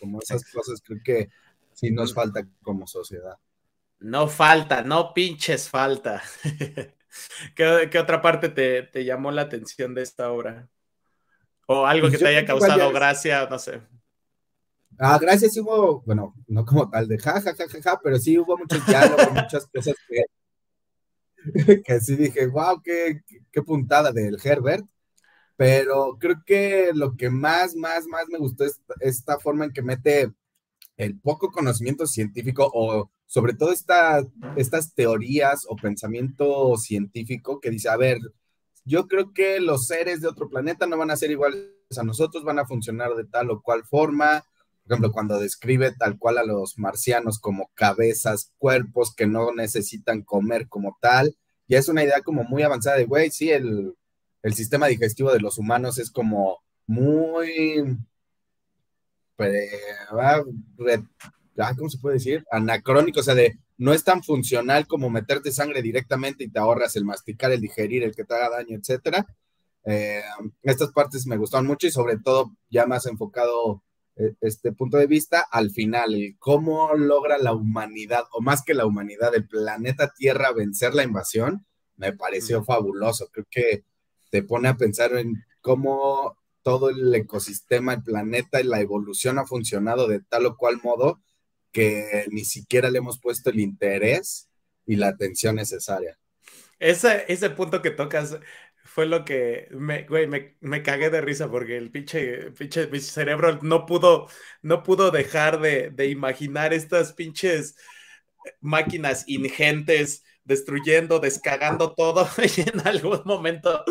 Como 0.00 0.20
esas 0.20 0.50
cosas 0.50 0.82
creo 0.82 0.98
que 1.04 1.28
sí 1.74 1.90
nos 1.90 2.12
falta 2.14 2.48
como 2.62 2.86
sociedad. 2.86 3.36
No 4.00 4.28
falta, 4.28 4.82
no 4.82 5.12
pinches 5.12 5.68
falta. 5.68 6.22
¿Qué, 7.54 7.98
otra 8.00 8.22
parte 8.22 8.48
te, 8.48 8.82
te, 8.82 9.04
llamó 9.04 9.30
la 9.30 9.42
atención 9.42 9.94
de 9.94 10.02
esta 10.02 10.32
obra? 10.32 10.68
O 11.66 11.86
algo 11.86 12.08
pues 12.08 12.18
que 12.18 12.24
te 12.24 12.28
haya 12.28 12.46
causado 12.46 12.92
gracia, 12.92 13.46
no 13.50 13.58
sé. 13.58 13.80
Ah, 14.98 15.18
gracias, 15.20 15.52
sí 15.52 15.60
hubo, 15.60 16.02
bueno, 16.02 16.34
no 16.46 16.64
como 16.64 16.88
tal 16.88 17.08
de 17.08 17.18
ja, 17.18 17.40
ja, 17.40 17.54
ja, 17.54 17.68
ja, 17.68 17.82
ja 17.82 18.00
pero 18.02 18.18
sí 18.18 18.38
hubo 18.38 18.56
muchos 18.56 18.86
diálogos, 18.86 19.26
muchas 19.32 19.66
cosas 19.66 19.94
que, 20.06 20.24
que 21.84 22.00
sí 22.00 22.16
dije, 22.16 22.46
wow, 22.46 22.80
qué, 22.82 23.22
qué 23.50 23.62
puntada 23.62 24.12
del 24.12 24.38
Herbert. 24.42 24.84
Pero 25.56 26.16
creo 26.18 26.42
que 26.44 26.90
lo 26.94 27.16
que 27.16 27.30
más, 27.30 27.74
más, 27.76 28.06
más 28.06 28.26
me 28.28 28.38
gustó 28.38 28.64
es 28.64 28.80
esta 29.00 29.38
forma 29.38 29.64
en 29.64 29.72
que 29.72 29.82
mete 29.82 30.32
el 30.96 31.18
poco 31.20 31.50
conocimiento 31.50 32.06
científico 32.06 32.70
o 32.72 33.10
sobre 33.26 33.54
todo 33.54 33.72
esta, 33.72 34.26
estas 34.56 34.94
teorías 34.94 35.64
o 35.68 35.76
pensamiento 35.76 36.76
científico 36.76 37.60
que 37.60 37.70
dice, 37.70 37.88
a 37.88 37.96
ver, 37.96 38.18
yo 38.84 39.06
creo 39.06 39.32
que 39.32 39.60
los 39.60 39.86
seres 39.86 40.20
de 40.20 40.28
otro 40.28 40.48
planeta 40.48 40.86
no 40.86 40.96
van 40.96 41.10
a 41.10 41.16
ser 41.16 41.30
iguales 41.30 41.68
a 41.96 42.02
nosotros, 42.02 42.44
van 42.44 42.58
a 42.58 42.66
funcionar 42.66 43.14
de 43.14 43.24
tal 43.24 43.50
o 43.50 43.62
cual 43.62 43.84
forma, 43.84 44.44
por 44.82 44.92
ejemplo, 44.92 45.12
cuando 45.12 45.38
describe 45.38 45.92
tal 45.92 46.18
cual 46.18 46.38
a 46.38 46.44
los 46.44 46.78
marcianos 46.78 47.38
como 47.38 47.70
cabezas, 47.74 48.52
cuerpos 48.58 49.14
que 49.14 49.26
no 49.26 49.52
necesitan 49.52 50.22
comer 50.22 50.68
como 50.68 50.98
tal, 51.00 51.36
ya 51.68 51.78
es 51.78 51.88
una 51.88 52.02
idea 52.02 52.20
como 52.22 52.44
muy 52.44 52.62
avanzada 52.62 52.96
de, 52.96 53.04
güey, 53.04 53.30
sí, 53.30 53.50
el, 53.50 53.94
sistema 54.52 54.88
digestivo 54.88 55.32
de 55.32 55.38
los 55.38 55.56
humanos 55.58 55.98
es 55.98 56.10
como 56.10 56.58
muy, 56.86 57.96
¿cómo 61.76 61.88
se 61.88 61.98
puede 61.98 62.14
decir? 62.16 62.44
Anacrónico, 62.50 63.20
o 63.20 63.22
sea, 63.22 63.34
de 63.34 63.58
no 63.78 63.92
es 63.92 64.04
tan 64.04 64.22
funcional 64.22 64.86
como 64.86 65.10
meterte 65.10 65.52
sangre 65.52 65.82
directamente 65.82 66.44
y 66.44 66.48
te 66.48 66.58
ahorras 66.58 66.96
el 66.96 67.04
masticar, 67.04 67.52
el 67.52 67.60
digerir, 67.60 68.02
el 68.04 68.14
que 68.14 68.24
te 68.24 68.34
haga 68.34 68.50
daño, 68.50 68.76
etcétera. 68.76 69.26
Eh, 69.84 70.22
estas 70.62 70.92
partes 70.92 71.26
me 71.26 71.36
gustaron 71.36 71.66
mucho 71.66 71.86
y 71.86 71.90
sobre 71.90 72.18
todo 72.18 72.52
ya 72.70 72.86
más 72.86 73.06
enfocado 73.06 73.82
e, 74.16 74.34
este 74.40 74.72
punto 74.72 74.98
de 74.98 75.06
vista 75.06 75.44
al 75.50 75.70
final, 75.70 76.14
el 76.14 76.36
cómo 76.38 76.94
logra 76.94 77.38
la 77.38 77.52
humanidad, 77.52 78.24
o 78.32 78.40
más 78.40 78.62
que 78.62 78.74
la 78.74 78.86
humanidad, 78.86 79.34
el 79.34 79.48
planeta 79.48 80.12
Tierra 80.16 80.52
vencer 80.52 80.94
la 80.94 81.02
invasión, 81.02 81.66
me 81.96 82.12
pareció 82.12 82.64
fabuloso. 82.64 83.28
Creo 83.32 83.46
que 83.50 83.84
te 84.30 84.42
pone 84.42 84.68
a 84.68 84.76
pensar 84.76 85.14
en 85.16 85.44
cómo 85.60 86.36
todo 86.62 86.90
el 86.90 87.14
ecosistema, 87.14 87.94
el 87.94 88.02
planeta 88.02 88.60
y 88.60 88.64
la 88.64 88.80
evolución 88.80 89.38
ha 89.38 89.46
funcionado 89.46 90.06
de 90.06 90.20
tal 90.20 90.46
o 90.46 90.56
cual 90.56 90.80
modo 90.82 91.20
que 91.72 92.26
ni 92.30 92.44
siquiera 92.44 92.90
le 92.90 92.98
hemos 92.98 93.18
puesto 93.18 93.50
el 93.50 93.60
interés 93.60 94.48
y 94.86 94.96
la 94.96 95.08
atención 95.08 95.56
necesaria. 95.56 96.18
Ese, 96.78 97.24
ese 97.28 97.50
punto 97.50 97.80
que 97.80 97.90
tocas 97.90 98.38
fue 98.84 99.06
lo 99.06 99.24
que 99.24 99.68
me, 99.70 100.04
güey, 100.04 100.26
me, 100.26 100.56
me, 100.60 100.82
cagué 100.82 101.08
de 101.08 101.20
risa 101.20 101.50
porque 101.50 101.76
el 101.76 101.90
pinche, 101.90 102.50
pinche, 102.50 102.88
mi 102.88 103.00
cerebro 103.00 103.58
no 103.62 103.86
pudo, 103.86 104.28
no 104.60 104.82
pudo 104.82 105.10
dejar 105.10 105.60
de, 105.60 105.90
de 105.90 106.08
imaginar 106.08 106.72
estas 106.72 107.12
pinches 107.12 107.76
máquinas 108.60 109.24
ingentes 109.28 110.24
destruyendo, 110.44 111.20
descagando 111.20 111.92
todo 111.92 112.28
y 112.56 112.60
en 112.62 112.86
algún 112.86 113.20
momento 113.24 113.84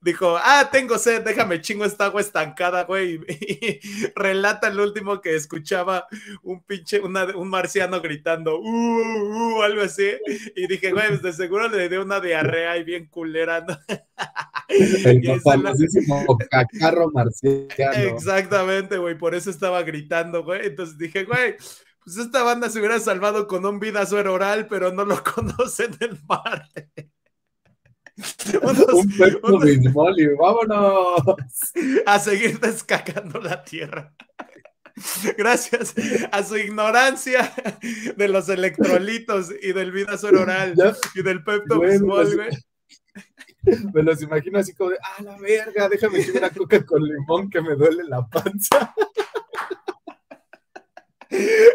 dijo, 0.00 0.36
ah, 0.38 0.68
tengo 0.72 0.98
sed, 0.98 1.22
déjame 1.22 1.60
chingo 1.60 1.84
esta 1.84 2.06
agua 2.06 2.20
estancada, 2.20 2.84
güey. 2.84 3.20
Y, 3.54 3.80
relata 4.14 4.68
el 4.68 4.80
último 4.80 5.20
que 5.20 5.36
escuchaba 5.36 6.06
un 6.42 6.62
pinche, 6.64 7.00
un 7.00 7.48
marciano 7.48 8.00
gritando, 8.00 8.58
uh, 8.58 9.58
uh, 9.58 9.62
algo 9.62 9.82
así. 9.82 10.10
Y 10.56 10.66
dije, 10.66 10.92
güey, 10.92 11.08
pues 11.08 11.22
de 11.22 11.32
seguro 11.32 11.68
le 11.68 11.88
dio 11.88 12.02
una 12.02 12.20
diarrea 12.20 12.76
y 12.76 12.84
bien 12.84 13.06
culera, 13.06 13.60
¿no? 13.60 13.78
El 14.68 15.40
famosísimo 15.40 16.24
cacarro 16.50 17.10
marciano. 17.12 18.16
Exactamente, 18.16 18.96
güey, 18.98 19.16
por 19.16 19.34
eso 19.34 19.50
estaba 19.50 19.82
gritando, 19.82 20.42
güey. 20.42 20.66
Entonces 20.66 20.98
dije, 20.98 21.24
güey, 21.24 21.56
pues 22.04 22.18
esta 22.18 22.42
banda 22.42 22.68
se 22.68 22.78
hubiera 22.78 23.00
salvado 23.00 23.46
con 23.46 23.64
un 23.64 23.80
vida 23.80 24.04
suero 24.04 24.34
oral, 24.34 24.66
pero 24.68 24.92
no 24.92 25.04
lo 25.04 25.22
conocen 25.34 25.96
el 26.00 26.20
mar. 26.28 26.68
un 28.92 29.08
pecho 29.18 29.40
vámonos. 30.38 31.22
A 32.06 32.18
seguir 32.18 32.60
descacando 32.60 33.40
la 33.40 33.64
tierra. 33.64 34.14
Gracias 35.36 35.92
a 36.30 36.44
su 36.44 36.56
ignorancia 36.56 37.52
de 38.16 38.28
los 38.28 38.48
electrolitos 38.48 39.52
y 39.60 39.72
del 39.72 39.90
vida 39.90 40.16
suero 40.16 40.42
oral 40.42 40.76
y 41.16 41.22
del 41.22 41.42
Pepto 41.42 41.80
Bismol, 41.80 42.32
güey. 42.36 42.50
Me 43.92 44.04
los 44.04 44.22
imagino 44.22 44.60
así 44.60 44.72
como 44.72 44.90
de, 44.90 44.98
ah, 45.02 45.22
la 45.22 45.36
verga, 45.38 45.88
déjame 45.88 46.24
que 46.24 46.38
una 46.38 46.50
coca 46.50 46.86
con 46.86 47.02
limón 47.02 47.50
que 47.50 47.60
me 47.60 47.74
duele 47.74 48.04
la 48.04 48.24
panza. 48.28 48.94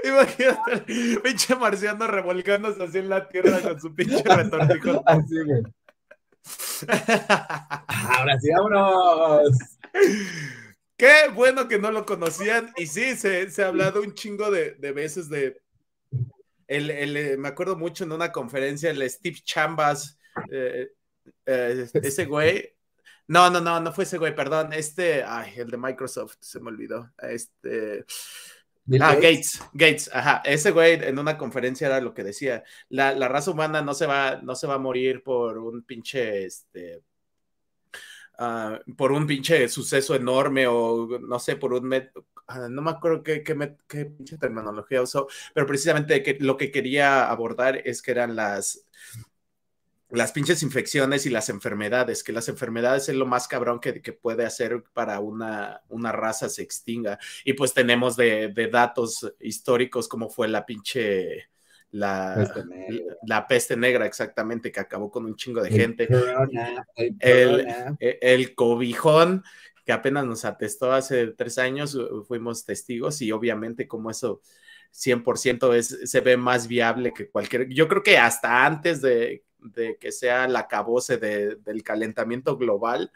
Imagínate, 0.04 1.20
pinche 1.24 1.56
marciano 1.56 2.08
revolcándose 2.08 2.84
así 2.84 3.00
en 3.00 3.10
la 3.10 3.28
tierra 3.28 3.62
con 3.62 3.80
su 3.80 3.94
pinche 3.94 4.24
retortijo. 4.24 5.04
Así, 5.08 5.36
güey. 5.44 5.64
Ahora 7.88 8.40
sí, 8.40 8.50
vámonos. 8.52 9.52
Qué 10.98 11.30
bueno 11.34 11.68
que 11.68 11.80
no 11.80 11.92
lo 11.92 12.06
conocían. 12.06 12.74
Y 12.78 12.88
sí, 12.88 13.16
se, 13.16 13.50
se 13.52 13.64
ha 13.64 13.68
hablado 13.68 14.02
un 14.02 14.14
chingo 14.14 14.52
de, 14.52 14.72
de 14.72 14.92
veces 14.92 15.30
de. 15.30 15.62
El, 16.68 16.92
el, 16.92 17.18
eh, 17.18 17.38
me 17.38 17.48
acuerdo 17.48 17.76
mucho 17.76 18.04
en 18.04 18.12
una 18.12 18.32
conferencia, 18.32 18.92
el 18.92 19.10
Steve 19.10 19.38
Chambas, 19.44 20.20
eh, 20.52 20.90
eh, 21.46 21.88
ese 21.94 22.26
güey. 22.26 22.76
No, 23.28 23.50
no, 23.50 23.62
no, 23.62 23.80
no 23.80 23.94
fue 23.94 24.04
ese 24.04 24.18
güey, 24.18 24.36
perdón. 24.36 24.74
Este, 24.74 25.24
ay, 25.24 25.54
el 25.56 25.70
de 25.70 25.78
Microsoft, 25.78 26.36
se 26.42 26.60
me 26.60 26.68
olvidó. 26.70 27.12
Este. 27.22 28.06
Ah, 29.00 29.16
Gates, 29.16 29.62
Gates, 29.74 30.10
ajá. 30.14 30.42
Ese 30.46 30.72
güey 30.72 30.94
en 31.04 31.20
una 31.20 31.38
conferencia 31.38 31.88
era 31.88 32.02
lo 32.02 32.14
que 32.14 32.24
decía. 32.24 32.64
La, 32.90 33.14
raza 33.28 33.52
humana 33.52 33.82
no 33.82 33.94
se, 33.94 34.06
va, 34.06 34.40
no 34.42 34.56
se 34.56 34.68
va 34.68 34.76
a 34.76 34.80
morir 34.80 35.22
por 35.24 35.58
un 35.58 35.84
pinche, 35.84 36.46
este, 36.46 37.04
ah, 38.38 38.80
por 38.98 39.12
un 39.12 39.28
pinche 39.28 39.68
suceso 39.70 40.16
enorme 40.16 40.66
o 40.68 41.20
no 41.20 41.40
sé, 41.40 41.56
por 41.56 41.74
un, 41.74 41.94
ah, 42.48 42.68
no 42.70 42.82
me 42.82 42.92
acuerdo 42.92 43.22
qué, 43.22 43.44
qué, 43.44 44.06
pinche 44.06 44.38
terminología 44.38 45.02
usó, 45.02 45.28
pero 45.54 45.68
precisamente 45.68 46.38
lo 46.40 46.58
que 46.58 46.72
quería 46.72 47.30
abordar 47.30 47.82
es 47.86 48.02
que 48.02 48.12
eran 48.12 48.36
las, 48.36 48.86
las 50.12 50.32
pinches 50.32 50.64
infecciones 50.64 51.26
y 51.26 51.30
las 51.30 51.50
enfermedades, 51.50 52.24
que 52.24 52.32
las 52.32 52.50
enfermedades 52.50 53.10
es 53.10 53.16
lo 53.16 53.26
más 53.26 53.48
cabrón 53.48 53.80
que, 53.80 53.94
puede 54.14 54.46
hacer 54.46 54.84
para 54.94 55.20
una, 55.20 55.82
una, 55.90 56.12
raza 56.12 56.50
se 56.50 56.64
extinga. 56.64 57.20
Y 57.46 57.54
pues 57.54 57.74
tenemos 57.74 58.16
de, 58.16 58.52
datos 58.72 59.34
históricos 59.40 60.08
como 60.08 60.30
fue 60.30 60.48
la 60.48 60.66
pinche... 60.66 61.50
La 61.92 62.36
peste, 62.36 62.64
la, 63.26 63.48
peste 63.48 63.76
negra, 63.76 64.06
exactamente, 64.06 64.72
que 64.72 64.80
acabó 64.80 65.10
con 65.10 65.26
un 65.26 65.36
chingo 65.36 65.64
de 65.64 65.72
gente. 65.72 66.08
el, 67.20 67.68
e, 68.00 68.20
el, 68.22 68.54
cobijón, 68.54 69.44
que 69.84 69.92
apenas 69.92 70.24
nos 70.24 70.46
atestó 70.46 70.92
hace 70.92 71.30
tres 71.30 71.58
años, 71.58 71.98
fuimos 72.28 72.64
testigos 72.64 73.24
y 73.24 73.32
obviamente 73.32 73.88
como 73.88 74.12
eso 74.12 74.44
100% 74.94 75.74
es, 75.74 75.88
se 76.04 76.22
ve 76.22 76.38
más 76.38 76.68
viable 76.68 77.12
que 77.12 77.28
cualquier, 77.28 77.68
yo 77.70 77.88
creo 77.88 78.04
que 78.04 78.20
hasta 78.20 78.68
antes 78.68 79.02
de 79.02 79.44
de 79.62 79.98
que 79.98 80.12
sea 80.12 80.48
la 80.48 80.68
cabose 80.68 81.18
del 81.18 81.84
calentamiento 81.84 82.58
global, 82.58 83.12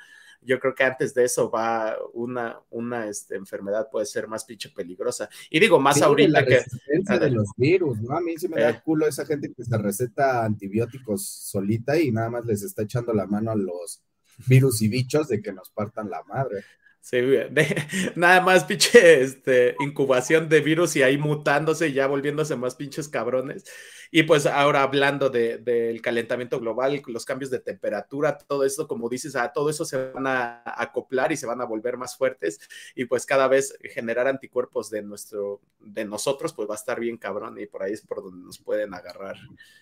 yo 0.45 0.59
creo 0.59 0.75
que 0.75 0.83
antes 0.83 1.13
de 1.13 1.23
eso 1.23 1.49
va 1.49 1.95
una, 2.13 2.59
una 2.69 3.07
este, 3.07 3.35
enfermedad 3.35 3.89
puede 3.89 4.05
ser 4.05 4.27
más 4.27 4.45
pinche 4.45 4.69
peligrosa. 4.69 5.29
Y 5.49 5.59
digo, 5.59 5.79
más 5.79 6.01
ahorita 6.01 6.41
la 6.41 6.45
que... 6.45 6.57
resistencia 6.57 7.19
de 7.19 7.31
los 7.31 7.49
virus, 7.55 8.01
¿no? 8.01 8.15
A 8.15 8.21
mí 8.21 8.37
sí 8.37 8.47
me 8.47 8.61
da 8.61 8.69
Eh. 8.71 8.81
culo 8.83 9.07
esa 9.07 9.25
gente 9.25 9.53
que 9.53 9.63
se 9.63 9.77
receta 9.77 10.43
antibióticos 10.43 11.25
solita 11.25 11.97
y 11.97 12.11
nada 12.11 12.29
más 12.29 12.45
les 12.45 12.63
está 12.63 12.83
echando 12.83 13.13
la 13.13 13.25
mano 13.25 13.51
a 13.51 13.55
los 13.55 14.01
virus 14.47 14.81
y 14.81 14.87
bichos 14.87 15.27
de 15.27 15.41
que 15.41 15.53
nos 15.53 15.69
partan 15.69 16.09
la 16.09 16.23
madre. 16.23 16.63
Sí, 17.03 17.17
de- 17.21 17.83
nada 18.15 18.39
más 18.39 18.63
pinche 18.63 19.21
este, 19.21 19.75
incubación 19.81 20.47
de 20.47 20.61
virus 20.61 20.95
y 20.95 21.03
ahí 21.03 21.17
mutándose 21.17 21.89
y 21.89 21.93
ya 21.93 22.07
volviéndose 22.07 22.55
más 22.55 22.75
pinches 22.75 23.09
cabrones. 23.09 23.65
Y 24.09 24.23
pues 24.23 24.45
ahora 24.45 24.83
hablando 24.83 25.29
de- 25.29 25.57
del 25.57 26.01
calentamiento 26.01 26.59
global, 26.61 27.01
los 27.07 27.25
cambios 27.25 27.49
de 27.51 27.59
temperatura, 27.59 28.37
todo 28.37 28.63
eso, 28.63 28.87
como 28.87 29.09
dices, 29.09 29.35
a 29.35 29.51
todo 29.51 29.69
eso 29.69 29.83
se 29.83 30.11
van 30.11 30.27
a 30.27 30.61
acoplar 30.65 31.31
y 31.33 31.37
se 31.37 31.45
van 31.47 31.59
a 31.59 31.65
volver 31.65 31.97
más 31.97 32.15
fuertes 32.15 32.59
y 32.95 33.03
pues 33.05 33.25
cada 33.25 33.47
vez 33.49 33.75
generar 33.81 34.27
anticuerpos 34.27 34.89
de 34.89 35.01
nuestro, 35.01 35.59
de 35.81 36.05
nosotros, 36.05 36.53
pues 36.53 36.69
va 36.69 36.75
a 36.75 36.77
estar 36.77 36.99
bien 37.01 37.17
cabrón 37.17 37.59
y 37.59 37.65
por 37.65 37.83
ahí 37.83 37.91
es 37.93 38.01
por 38.01 38.23
donde 38.23 38.45
nos 38.45 38.59
pueden 38.59 38.93
agarrar. 38.93 39.35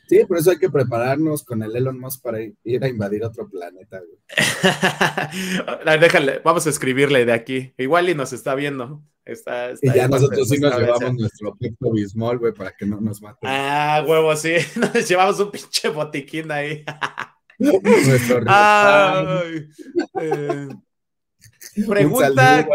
Sí, 0.08 0.26
por 0.26 0.38
eso 0.40 0.52
hay 0.52 0.58
que 0.58 0.70
prepararnos 0.70 1.44
con 1.44 1.62
el 1.62 1.76
Elon 1.76 2.00
Musk 2.00 2.24
para 2.24 2.40
ir 2.42 2.84
a 2.84 2.88
invadir 2.88 3.24
otro 3.24 3.48
planeta, 3.50 4.00
güey. 4.00 4.18
Déjale, 6.00 6.40
vamos 6.44 6.66
a 6.68 6.70
escribirle 7.12 7.26
de 7.26 7.34
aquí. 7.34 7.74
Igual 7.78 8.10
y 8.10 8.16
nos 8.16 8.34
está 8.34 8.56
viendo. 8.56 9.04
Está, 9.24 9.70
está 9.72 9.88
Y 9.88 9.94
ya 9.96 10.08
nosotros 10.08 10.50
sí 10.50 10.60
nos 10.60 10.72
cabeza. 10.72 10.94
llevamos 10.98 11.20
nuestro 11.22 11.56
Pepto 11.56 11.92
Bismol, 11.92 12.40
güey, 12.40 12.54
para 12.54 12.76
que 12.76 12.86
no 12.86 13.00
nos 13.00 13.22
maten. 13.22 13.50
Ah, 13.50 14.04
huevo, 14.08 14.36
sí. 14.36 14.56
Nos 14.76 15.08
llevamos 15.08 15.40
un 15.40 15.52
pinche 15.52 15.90
botiquín 15.90 16.52
ahí. 16.52 16.84
Nuestro. 17.60 18.42
Ay, 18.48 19.70
eh, 20.20 20.68
Un 21.78 21.86
pregunta. 21.88 22.68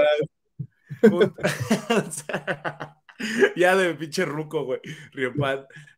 un- 1.02 1.34
ya 3.56 3.76
de 3.76 3.94
pinche 3.94 4.24
ruco, 4.24 4.64
güey. 4.64 4.80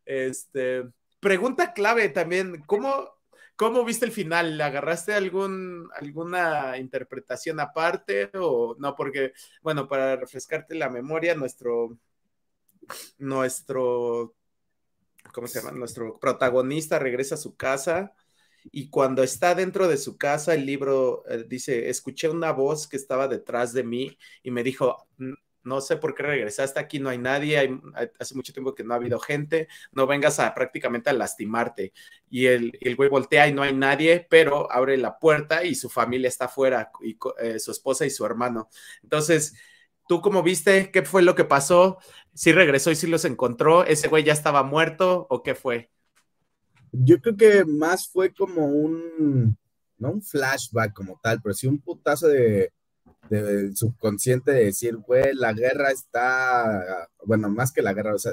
Este, 0.07 0.85
pregunta 1.21 1.73
clave 1.75 2.09
también. 2.09 2.63
¿Cómo, 2.67 3.11
¿Cómo 3.59 3.85
viste 3.85 4.07
el 4.07 4.13
final? 4.13 4.57
¿Le 4.57 4.65
agarraste 4.65 5.15
algún, 5.15 5.89
alguna 5.97 6.79
interpretación 6.79 7.61
aparte 7.61 8.31
o 8.35 8.77
no? 8.79 8.95
Porque, 8.97 9.33
bueno, 9.63 9.89
para 9.89 10.17
refrescarte 10.17 10.77
la 10.77 10.89
memoria, 10.91 11.35
nuestro, 11.35 11.99
nuestro, 13.19 14.35
¿cómo 15.33 15.49
se 15.49 15.61
llama? 15.61 15.73
Nuestro 15.73 16.19
protagonista 16.19 16.99
regresa 16.99 17.37
a 17.37 17.39
su 17.39 17.57
casa 17.57 18.15
y 18.73 18.91
cuando 18.91 19.23
está 19.23 19.55
dentro 19.55 19.89
de 19.89 19.99
su 19.99 20.19
casa, 20.19 20.55
el 20.55 20.67
libro 20.67 21.25
eh, 21.29 21.45
dice, 21.49 21.91
escuché 21.91 22.29
una 22.31 22.53
voz 22.53 22.89
que 22.89 22.97
estaba 22.97 23.29
detrás 23.29 23.73
de 23.75 23.85
mí 23.85 24.19
y 24.43 24.51
me 24.53 24.63
dijo, 24.65 25.09
"N- 25.19 25.37
no 25.65 25.81
sé 25.81 25.97
por 25.97 26.15
qué 26.15 26.23
regresaste, 26.23 26.81
aquí 26.81 26.99
no 26.99 27.09
hay 27.11 27.19
nadie, 27.19 27.59
hay- 27.59 27.81
hace 28.19 28.35
mucho 28.35 28.53
tiempo 28.53 28.75
que 28.75 28.85
no 28.85 28.95
ha 28.95 28.97
habido 28.97 29.19
gente, 29.21 29.69
no 29.93 30.07
vengas 30.07 30.39
a 30.41 30.55
prácticamente 30.55 31.11
a 31.11 31.13
lastimarte. 31.13 31.93
Y 32.31 32.47
el, 32.47 32.73
el 32.81 32.97
güey 32.97 33.09
voltea 33.11 33.49
y 33.49 33.53
no 33.55 33.63
hay 33.63 33.75
nadie, 33.75 34.27
pero 34.31 34.71
abre 34.73 34.97
la 34.97 35.19
puerta 35.19 35.65
y 35.65 35.75
su 35.75 35.89
familia 35.91 36.29
está 36.29 36.47
afuera, 36.47 36.91
y, 37.03 37.17
eh, 37.41 37.59
su 37.59 37.71
esposa 37.73 38.07
y 38.07 38.11
su 38.11 38.25
hermano. 38.27 38.69
Entonces, 39.03 39.55
¿tú 40.09 40.21
cómo 40.21 40.43
viste? 40.43 40.91
¿Qué 40.91 41.03
fue 41.03 41.23
lo 41.23 41.35
que 41.35 41.45
pasó? 41.45 41.99
¿Sí 42.35 42.53
regresó 42.53 42.91
y 42.91 42.97
sí 42.97 43.07
los 43.07 43.25
encontró? 43.25 43.85
¿Ese 43.85 44.09
güey 44.09 44.25
ya 44.25 44.33
estaba 44.33 44.63
muerto 44.63 45.27
o 45.31 45.43
qué 45.43 45.55
fue? 45.55 45.91
Yo 46.93 47.21
creo 47.21 47.37
que 47.37 47.65
más 47.65 48.09
fue 48.09 48.33
como 48.35 48.67
un, 48.67 49.57
no 49.99 50.11
un 50.13 50.23
flashback 50.23 50.93
como 50.95 51.19
tal, 51.23 51.41
pero 51.43 51.55
sí 51.55 51.67
un 51.67 51.79
putazo 51.81 52.29
de, 52.29 52.73
del 53.31 53.77
subconsciente 53.77 54.53
de 54.53 54.67
decir, 54.67 54.97
güey, 54.97 55.35
la 55.35 55.53
guerra 55.53 55.91
está, 55.91 57.09
bueno, 57.25 57.49
más 57.49 57.73
que 57.73 57.83
la 57.83 57.93
guerra, 57.93 58.15
o 58.15 58.19
sea, 58.19 58.33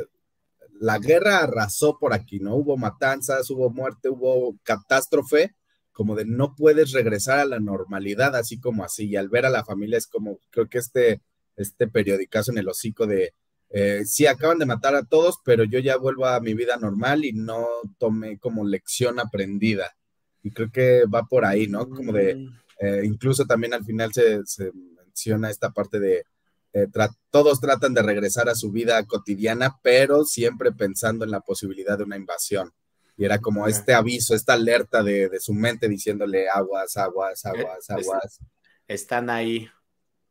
la 0.79 0.99
guerra 0.99 1.39
arrasó 1.39 1.97
por 1.99 2.13
aquí, 2.13 2.39
¿no? 2.39 2.55
Hubo 2.55 2.77
matanzas, 2.77 3.49
hubo 3.49 3.69
muerte, 3.69 4.09
hubo 4.09 4.57
catástrofe, 4.63 5.55
como 5.91 6.15
de 6.15 6.25
no 6.25 6.55
puedes 6.55 6.91
regresar 6.91 7.39
a 7.39 7.45
la 7.45 7.59
normalidad 7.59 8.35
así 8.35 8.59
como 8.59 8.83
así, 8.83 9.07
y 9.07 9.15
al 9.15 9.29
ver 9.29 9.45
a 9.45 9.49
la 9.49 9.63
familia 9.65 9.97
es 9.97 10.07
como, 10.07 10.39
creo 10.49 10.67
que 10.67 10.79
este, 10.79 11.21
este 11.55 11.87
periodicazo 11.87 12.51
en 12.51 12.57
el 12.57 12.67
hocico 12.67 13.07
de, 13.07 13.33
eh, 13.69 14.05
sí, 14.05 14.25
acaban 14.27 14.59
de 14.59 14.65
matar 14.65 14.95
a 14.95 15.03
todos, 15.03 15.39
pero 15.43 15.63
yo 15.63 15.79
ya 15.79 15.97
vuelvo 15.97 16.25
a 16.25 16.39
mi 16.39 16.53
vida 16.53 16.77
normal 16.77 17.25
y 17.25 17.33
no 17.33 17.67
tomé 17.97 18.37
como 18.37 18.65
lección 18.65 19.19
aprendida. 19.19 19.95
Y 20.43 20.51
creo 20.51 20.71
que 20.71 21.03
va 21.05 21.23
por 21.23 21.43
ahí, 21.43 21.67
¿no? 21.67 21.89
Como 21.89 22.13
de. 22.13 22.47
Eh, 22.79 23.01
incluso 23.05 23.45
también 23.45 23.73
al 23.73 23.83
final 23.85 24.13
se, 24.13 24.45
se 24.45 24.71
menciona 24.73 25.49
esta 25.49 25.71
parte 25.71 25.99
de, 25.99 26.25
eh, 26.73 26.87
tra- 26.91 27.15
todos 27.31 27.59
tratan 27.61 27.93
de 27.93 28.01
regresar 28.03 28.49
a 28.49 28.55
su 28.55 28.71
vida 28.71 29.03
cotidiana, 29.05 29.77
pero 29.81 30.25
siempre 30.25 30.71
pensando 30.71 31.25
en 31.25 31.31
la 31.31 31.41
posibilidad 31.41 31.97
de 31.97 32.03
una 32.03 32.17
invasión. 32.17 32.71
Y 33.17 33.23
era 33.25 33.39
como 33.39 33.67
este 33.67 33.93
aviso, 33.93 34.35
esta 34.35 34.53
alerta 34.53 35.01
de, 35.03 35.29
de 35.29 35.39
su 35.39 35.53
mente 35.53 35.87
diciéndole 35.87 36.49
aguas, 36.49 36.97
aguas, 36.97 37.45
aguas, 37.45 37.89
Eh, 37.89 37.93
aguas. 37.93 38.39
Están 38.87 39.29
ahí, 39.29 39.69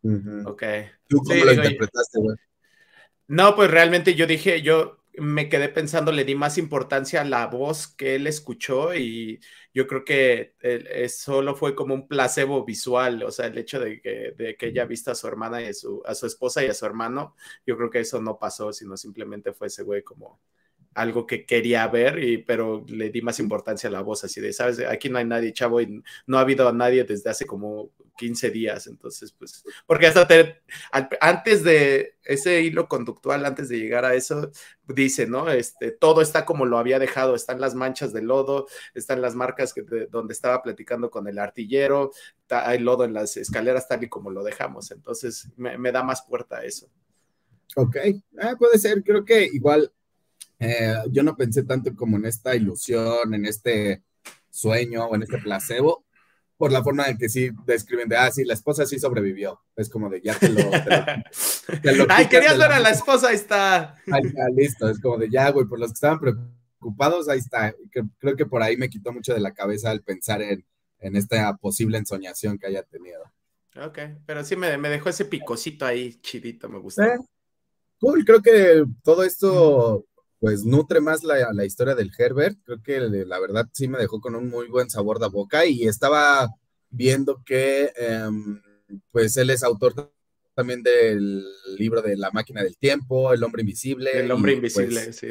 Ujú. 0.02 0.48
ok. 0.48 0.62
¿Tú 1.08 1.18
cómo 1.18 1.34
Sí, 1.34 1.44
lo 1.44 1.50
digo, 1.52 1.62
interpretaste, 1.64 2.18
güey? 2.20 2.36
No, 3.26 3.56
pues 3.56 3.70
realmente 3.70 4.14
yo 4.14 4.26
dije, 4.26 4.62
yo 4.62 5.03
me 5.18 5.48
quedé 5.48 5.68
pensando, 5.68 6.12
le 6.12 6.24
di 6.24 6.34
más 6.34 6.58
importancia 6.58 7.20
a 7.20 7.24
la 7.24 7.46
voz 7.46 7.88
que 7.88 8.16
él 8.16 8.26
escuchó 8.26 8.94
y 8.94 9.40
yo 9.72 9.86
creo 9.86 10.04
que 10.04 10.54
eh, 10.60 11.08
solo 11.08 11.54
fue 11.54 11.74
como 11.74 11.94
un 11.94 12.08
placebo 12.08 12.64
visual, 12.64 13.22
o 13.22 13.30
sea, 13.30 13.46
el 13.46 13.58
hecho 13.58 13.80
de 13.80 14.00
que, 14.00 14.32
de 14.36 14.56
que 14.56 14.66
ella 14.68 14.84
vista 14.86 15.12
a 15.12 15.14
su 15.14 15.26
hermana 15.28 15.62
y 15.62 15.66
a 15.66 15.74
su, 15.74 16.02
a 16.06 16.14
su 16.14 16.26
esposa 16.26 16.64
y 16.64 16.68
a 16.68 16.74
su 16.74 16.86
hermano, 16.86 17.36
yo 17.66 17.76
creo 17.76 17.90
que 17.90 18.00
eso 18.00 18.20
no 18.20 18.38
pasó, 18.38 18.72
sino 18.72 18.96
simplemente 18.96 19.52
fue 19.52 19.68
ese 19.68 19.82
güey 19.82 20.02
como 20.02 20.40
algo 20.94 21.26
que 21.26 21.44
quería 21.46 21.86
ver, 21.88 22.18
y, 22.22 22.38
pero 22.38 22.84
le 22.88 23.10
di 23.10 23.22
más 23.22 23.38
importancia 23.40 23.88
a 23.88 23.92
la 23.92 24.00
voz, 24.02 24.24
así 24.24 24.40
de, 24.40 24.52
sabes, 24.52 24.80
aquí 24.80 25.08
no 25.08 25.18
hay 25.18 25.24
nadie, 25.24 25.52
chavo, 25.52 25.80
y 25.80 26.02
no 26.26 26.38
ha 26.38 26.42
habido 26.42 26.68
a 26.68 26.72
nadie 26.72 27.04
desde 27.04 27.30
hace 27.30 27.46
como 27.46 27.90
15 28.16 28.50
días, 28.50 28.86
entonces, 28.86 29.32
pues, 29.32 29.64
porque 29.86 30.06
hasta 30.06 30.26
te, 30.28 30.62
al- 30.92 31.08
antes 31.20 31.64
de 31.64 32.14
ese 32.24 32.62
hilo 32.62 32.88
conductual, 32.88 33.44
antes 33.44 33.68
de 33.68 33.78
llegar 33.78 34.04
a 34.04 34.14
eso, 34.14 34.50
dice, 34.86 35.26
¿no? 35.26 35.50
Este, 35.50 35.90
todo 35.90 36.20
está 36.22 36.44
como 36.44 36.64
lo 36.66 36.78
había 36.78 36.98
dejado, 36.98 37.34
están 37.34 37.60
las 37.60 37.74
manchas 37.74 38.12
de 38.12 38.22
lodo, 38.22 38.66
están 38.94 39.20
las 39.20 39.34
marcas 39.34 39.72
que 39.74 39.82
de- 39.82 40.06
donde 40.06 40.32
estaba 40.32 40.62
platicando 40.62 41.10
con 41.10 41.26
el 41.28 41.38
artillero, 41.38 42.12
ta- 42.46 42.68
hay 42.68 42.78
lodo 42.78 43.04
en 43.04 43.14
las 43.14 43.36
escaleras 43.36 43.88
tal 43.88 44.04
y 44.04 44.08
como 44.08 44.30
lo 44.30 44.44
dejamos, 44.44 44.90
entonces 44.90 45.48
me, 45.56 45.76
me 45.78 45.92
da 45.92 46.02
más 46.02 46.22
puerta 46.22 46.58
a 46.58 46.64
eso. 46.64 46.88
Ok, 47.76 47.96
ah, 48.40 48.54
puede 48.58 48.78
ser, 48.78 49.02
creo 49.02 49.24
que 49.24 49.44
igual 49.52 49.92
eh, 50.58 50.96
yo 51.10 51.22
no 51.22 51.36
pensé 51.36 51.64
tanto 51.64 51.94
como 51.94 52.16
en 52.16 52.26
esta 52.26 52.54
ilusión, 52.54 53.34
en 53.34 53.46
este 53.46 54.02
sueño 54.50 55.06
o 55.06 55.14
en 55.14 55.22
este 55.22 55.38
placebo, 55.38 56.04
por 56.56 56.70
la 56.70 56.82
forma 56.82 57.08
en 57.08 57.18
que 57.18 57.28
sí 57.28 57.50
describen 57.66 58.08
de, 58.08 58.16
ah, 58.16 58.30
sí, 58.30 58.44
la 58.44 58.54
esposa 58.54 58.86
sí 58.86 58.98
sobrevivió. 58.98 59.60
Es 59.76 59.88
como 59.88 60.08
de, 60.08 60.20
ya 60.22 60.38
te 60.38 60.48
lo... 60.48 60.70
Te 60.70 60.70
lo, 60.70 61.80
te 61.82 61.96
lo 61.96 62.06
Ay, 62.08 62.26
querías 62.28 62.56
ver 62.56 62.72
a 62.72 62.78
la 62.78 62.90
esposa, 62.90 63.28
ahí 63.28 63.34
está. 63.34 63.96
Ahí 64.10 64.22
está, 64.24 64.48
listo, 64.54 64.88
es 64.88 65.00
como 65.00 65.18
de, 65.18 65.28
ya, 65.28 65.50
güey, 65.50 65.66
por 65.66 65.78
los 65.78 65.90
que 65.90 65.94
estaban 65.94 66.20
preocupados, 66.20 67.28
ahí 67.28 67.40
está. 67.40 67.74
Creo 68.18 68.36
que 68.36 68.46
por 68.46 68.62
ahí 68.62 68.76
me 68.76 68.88
quitó 68.88 69.12
mucho 69.12 69.34
de 69.34 69.40
la 69.40 69.52
cabeza 69.52 69.90
el 69.90 70.02
pensar 70.02 70.40
en, 70.42 70.64
en 71.00 71.16
esta 71.16 71.56
posible 71.56 71.98
ensoñación 71.98 72.58
que 72.58 72.68
haya 72.68 72.82
tenido. 72.84 73.22
Ok, 73.76 73.98
pero 74.24 74.44
sí 74.44 74.54
me, 74.54 74.78
me 74.78 74.88
dejó 74.88 75.08
ese 75.08 75.24
picocito 75.24 75.84
ahí, 75.84 76.14
chidito, 76.20 76.68
me 76.68 76.78
gustó. 76.78 77.02
Eh, 77.02 77.18
Cool, 78.00 78.24
creo 78.24 78.42
que 78.42 78.84
todo 79.02 79.24
esto 79.24 80.04
pues 80.44 80.62
nutre 80.66 81.00
más 81.00 81.24
la, 81.24 81.54
la 81.54 81.64
historia 81.64 81.94
del 81.94 82.12
Herbert. 82.18 82.58
Creo 82.64 82.82
que 82.82 83.00
la 83.00 83.40
verdad 83.40 83.66
sí 83.72 83.88
me 83.88 83.96
dejó 83.96 84.20
con 84.20 84.34
un 84.34 84.50
muy 84.50 84.68
buen 84.68 84.90
sabor 84.90 85.18
de 85.18 85.28
boca 85.28 85.64
y 85.64 85.88
estaba 85.88 86.50
viendo 86.90 87.42
que 87.46 87.90
em, 87.96 88.60
pues 89.10 89.38
él 89.38 89.48
es 89.48 89.62
autor 89.62 90.12
también 90.54 90.82
del 90.82 91.42
libro 91.78 92.02
de 92.02 92.18
La 92.18 92.30
máquina 92.30 92.62
del 92.62 92.76
tiempo, 92.76 93.32
El 93.32 93.42
hombre 93.42 93.62
invisible. 93.62 94.10
El 94.20 94.30
hombre 94.30 94.52
y, 94.52 94.56
invisible, 94.56 95.04
pues, 95.04 95.16
sí. 95.16 95.28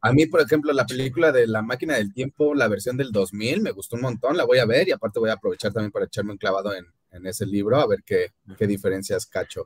a 0.00 0.12
mí, 0.12 0.26
por 0.26 0.40
ejemplo, 0.40 0.72
la 0.72 0.84
película 0.84 1.30
de 1.30 1.46
La 1.46 1.62
máquina 1.62 1.94
del 1.94 2.12
tiempo, 2.12 2.56
la 2.56 2.66
versión 2.66 2.96
del 2.96 3.12
2000, 3.12 3.62
me 3.62 3.70
gustó 3.70 3.94
un 3.94 4.02
montón, 4.02 4.36
la 4.36 4.46
voy 4.46 4.58
a 4.58 4.66
ver 4.66 4.88
y 4.88 4.90
aparte 4.90 5.20
voy 5.20 5.30
a 5.30 5.34
aprovechar 5.34 5.72
también 5.72 5.92
para 5.92 6.06
echarme 6.06 6.32
un 6.32 6.38
clavado 6.38 6.74
en, 6.74 6.86
en 7.12 7.24
ese 7.24 7.46
libro, 7.46 7.76
a 7.76 7.86
ver 7.86 8.02
qué, 8.04 8.32
qué 8.58 8.66
diferencias 8.66 9.26
cacho. 9.26 9.64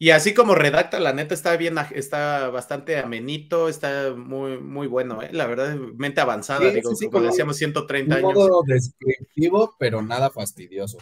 Y 0.00 0.10
así 0.10 0.32
como 0.32 0.54
redacta, 0.54 1.00
la 1.00 1.12
neta 1.12 1.34
está 1.34 1.56
bien, 1.56 1.76
está 1.92 2.50
bastante 2.50 2.98
amenito, 2.98 3.68
está 3.68 4.14
muy, 4.14 4.58
muy 4.58 4.86
bueno, 4.86 5.20
¿eh? 5.22 5.30
La 5.32 5.46
verdad, 5.46 5.74
mente 5.96 6.20
avanzada, 6.20 6.70
Sí, 6.70 6.76
digo, 6.76 6.94
sí, 6.94 7.06
como 7.06 7.18
como 7.18 7.26
decíamos, 7.26 7.56
130 7.56 8.14
Un 8.16 8.24
años. 8.24 8.34
modo 8.34 8.62
descriptivo, 8.64 9.74
pero 9.78 10.00
nada 10.02 10.30
fastidioso. 10.30 10.98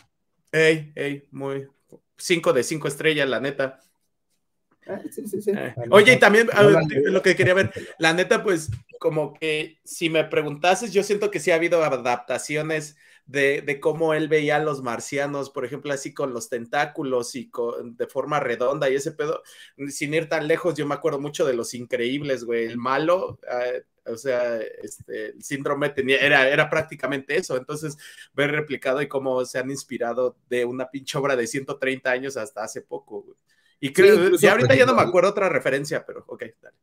Ey, 0.51 0.93
ey, 0.95 1.29
muy. 1.31 1.69
5 2.17 2.55
de 2.55 2.63
5 2.63 2.89
estrellas, 2.89 3.29
la 3.29 3.41
neta. 3.41 3.81
Ah, 4.89 5.01
sí, 5.11 5.27
sí, 5.27 5.43
sí. 5.43 5.51
Eh, 5.51 5.75
Oye, 5.91 6.15
y 6.15 6.19
también 6.19 6.49
No 6.55 7.11
lo 7.11 7.23
que 7.23 7.37
quería 7.37 7.55
ver, 7.55 7.73
la 7.99 8.13
neta, 8.15 8.43
pues 8.43 8.71
como 8.99 9.35
que 9.35 9.79
si 9.85 10.09
me 10.09 10.25
preguntases, 10.25 10.93
yo 10.93 11.03
siento 11.03 11.31
que 11.31 11.41
sí 11.41 11.51
ha 11.51 11.57
habido 11.57 11.83
adaptaciones 11.85 12.97
de, 13.27 13.79
cómo 13.81 14.15
él 14.15 14.29
veía 14.29 14.57
a 14.57 14.61
los 14.61 14.83
marcianos, 14.83 15.51
por 15.51 15.65
ejemplo, 15.65 15.93
así 15.93 16.15
con 16.15 16.33
los 16.33 16.49
tentáculos 16.49 17.35
y 17.35 17.51
con, 17.51 17.97
de 17.97 18.07
forma 18.07 18.41
redonda 18.41 18.89
y 18.89 18.95
ese 18.95 19.13
pedo, 19.13 19.43
sin 19.89 20.15
ir 20.15 20.29
tan 20.29 20.47
lejos, 20.47 20.75
yo 20.77 20.87
me 20.87 20.95
acuerdo 20.95 21.19
mucho 21.19 21.45
de 21.45 21.55
los 21.55 21.75
increíbles, 21.75 22.45
güey, 22.45 22.65
el 22.65 22.79
malo, 22.79 23.39
eh, 23.51 23.85
o 24.07 24.17
sea, 24.17 24.59
este, 24.59 25.31
el 25.31 25.43
síndrome 25.43 25.91
tenía, 25.91 26.19
era, 26.19 26.49
era 26.49 26.71
prácticamente 26.71 27.37
eso, 27.37 27.57
entonces 27.57 27.97
ver 28.33 28.53
replicado 28.53 29.03
y 29.03 29.09
cómo 29.09 29.45
se 29.45 29.59
han 29.59 29.71
inspirado 29.71 30.37
de 30.49 30.65
una 30.65 30.89
pinche 30.89 31.19
obra 31.19 31.35
de 31.35 31.47
130 31.49 32.11
años 32.11 32.37
hasta 32.37 32.63
hace 32.63 32.83
poco, 32.83 33.23
güey. 33.23 33.37
Y 33.79 33.93
creo, 33.93 34.31
y 34.41 34.47
ahorita 34.47 34.75
ya 34.75 34.87
no 34.87 34.95
me 34.95 35.03
acuerdo 35.03 35.31
otra 35.31 35.51
referencia, 35.51 36.07
pero 36.07 36.25
ok, 36.29 36.45
dale. 36.63 36.77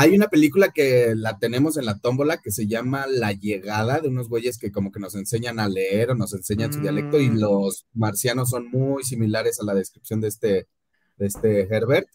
Hay 0.00 0.14
una 0.14 0.28
película 0.28 0.68
que 0.68 1.14
la 1.16 1.40
tenemos 1.40 1.76
en 1.76 1.84
la 1.84 1.98
tómbola 1.98 2.36
que 2.36 2.52
se 2.52 2.68
llama 2.68 3.06
La 3.08 3.32
Llegada, 3.32 3.98
de 3.98 4.06
unos 4.06 4.28
güeyes 4.28 4.56
que 4.56 4.70
como 4.70 4.92
que 4.92 5.00
nos 5.00 5.16
enseñan 5.16 5.58
a 5.58 5.68
leer 5.68 6.12
o 6.12 6.14
nos 6.14 6.32
enseñan 6.34 6.72
su 6.72 6.78
dialecto 6.80 7.18
y 7.20 7.28
mm. 7.28 7.40
los 7.40 7.84
marcianos 7.94 8.50
son 8.50 8.70
muy 8.70 9.02
similares 9.02 9.58
a 9.58 9.64
la 9.64 9.74
descripción 9.74 10.20
de 10.20 10.28
este, 10.28 10.68
de 11.16 11.26
este 11.26 11.62
Herbert. 11.62 12.06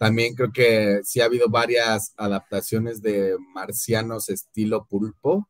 También 0.00 0.34
creo 0.34 0.50
que 0.52 1.02
sí 1.04 1.20
ha 1.20 1.26
habido 1.26 1.48
varias 1.48 2.14
adaptaciones 2.16 3.00
de 3.00 3.36
marcianos 3.54 4.28
estilo 4.28 4.86
pulpo, 4.86 5.48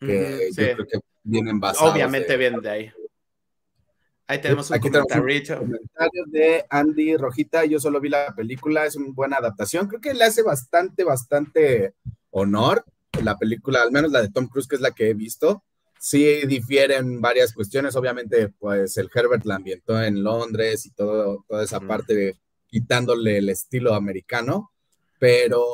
que 0.00 0.48
yo 0.56 0.64
creo 0.64 0.86
que 0.86 1.00
vienen 1.24 1.60
basados. 1.60 1.92
Obviamente 1.92 2.38
vienen 2.38 2.62
de 2.62 2.70
ahí. 2.70 2.90
Ahí 4.28 4.42
tenemos 4.42 4.70
un 4.70 4.78
comentario. 4.78 5.46
de 6.26 6.66
Andy 6.68 7.16
Rojita. 7.16 7.64
Yo 7.64 7.80
solo 7.80 7.98
vi 7.98 8.10
la 8.10 8.34
película, 8.36 8.84
es 8.84 8.94
una 8.94 9.10
buena 9.10 9.38
adaptación. 9.38 9.88
Creo 9.88 10.02
que 10.02 10.12
le 10.12 10.24
hace 10.24 10.42
bastante, 10.42 11.02
bastante 11.02 11.94
honor 12.30 12.84
la 13.22 13.38
película, 13.38 13.80
al 13.80 13.90
menos 13.90 14.12
la 14.12 14.20
de 14.20 14.28
Tom 14.28 14.46
Cruise, 14.46 14.68
que 14.68 14.76
es 14.76 14.82
la 14.82 14.90
que 14.90 15.08
he 15.08 15.14
visto. 15.14 15.64
Sí 15.98 16.46
difieren 16.46 17.22
varias 17.22 17.54
cuestiones. 17.54 17.96
Obviamente, 17.96 18.50
pues 18.50 18.98
el 18.98 19.08
Herbert 19.12 19.46
la 19.46 19.56
ambientó 19.56 20.00
en 20.02 20.22
Londres 20.22 20.84
y 20.84 20.90
todo, 20.90 21.46
toda 21.48 21.64
esa 21.64 21.80
parte 21.80 22.38
quitándole 22.66 23.38
el 23.38 23.48
estilo 23.48 23.94
americano. 23.94 24.72
Pero 25.18 25.66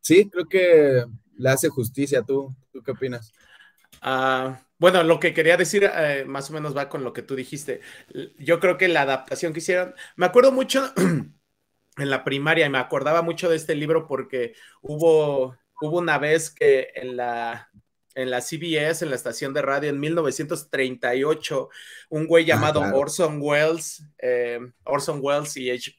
sí, 0.00 0.28
creo 0.28 0.46
que 0.46 1.04
le 1.36 1.48
hace 1.48 1.68
justicia. 1.68 2.22
¿Tú, 2.22 2.54
¿tú 2.72 2.82
qué 2.82 2.90
opinas? 2.90 3.30
Ah, 4.02 4.60
bueno, 4.84 5.02
lo 5.02 5.18
que 5.18 5.32
quería 5.32 5.56
decir 5.56 5.90
eh, 5.96 6.26
más 6.26 6.50
o 6.50 6.52
menos 6.52 6.76
va 6.76 6.90
con 6.90 7.04
lo 7.04 7.14
que 7.14 7.22
tú 7.22 7.34
dijiste. 7.34 7.80
Yo 8.36 8.60
creo 8.60 8.76
que 8.76 8.86
la 8.86 9.00
adaptación 9.00 9.54
que 9.54 9.60
hicieron, 9.60 9.94
me 10.14 10.26
acuerdo 10.26 10.52
mucho 10.52 10.92
en 11.96 12.10
la 12.10 12.22
primaria 12.22 12.66
y 12.66 12.68
me 12.68 12.76
acordaba 12.76 13.22
mucho 13.22 13.48
de 13.48 13.56
este 13.56 13.74
libro 13.74 14.06
porque 14.06 14.52
hubo, 14.82 15.56
hubo 15.80 15.98
una 15.98 16.18
vez 16.18 16.50
que 16.50 16.90
en 16.96 17.16
la, 17.16 17.70
en 18.14 18.28
la 18.28 18.42
CBS, 18.42 19.02
en 19.02 19.08
la 19.08 19.16
estación 19.16 19.54
de 19.54 19.62
radio, 19.62 19.88
en 19.88 19.98
1938, 19.98 21.70
un 22.10 22.26
güey 22.26 22.44
ah, 22.44 22.48
llamado 22.48 22.82
Orson 22.82 23.38
Welles, 23.40 24.04
eh, 24.18 24.60
Orson 24.84 25.20
Welles 25.22 25.56
y 25.56 25.70
H. 25.70 25.96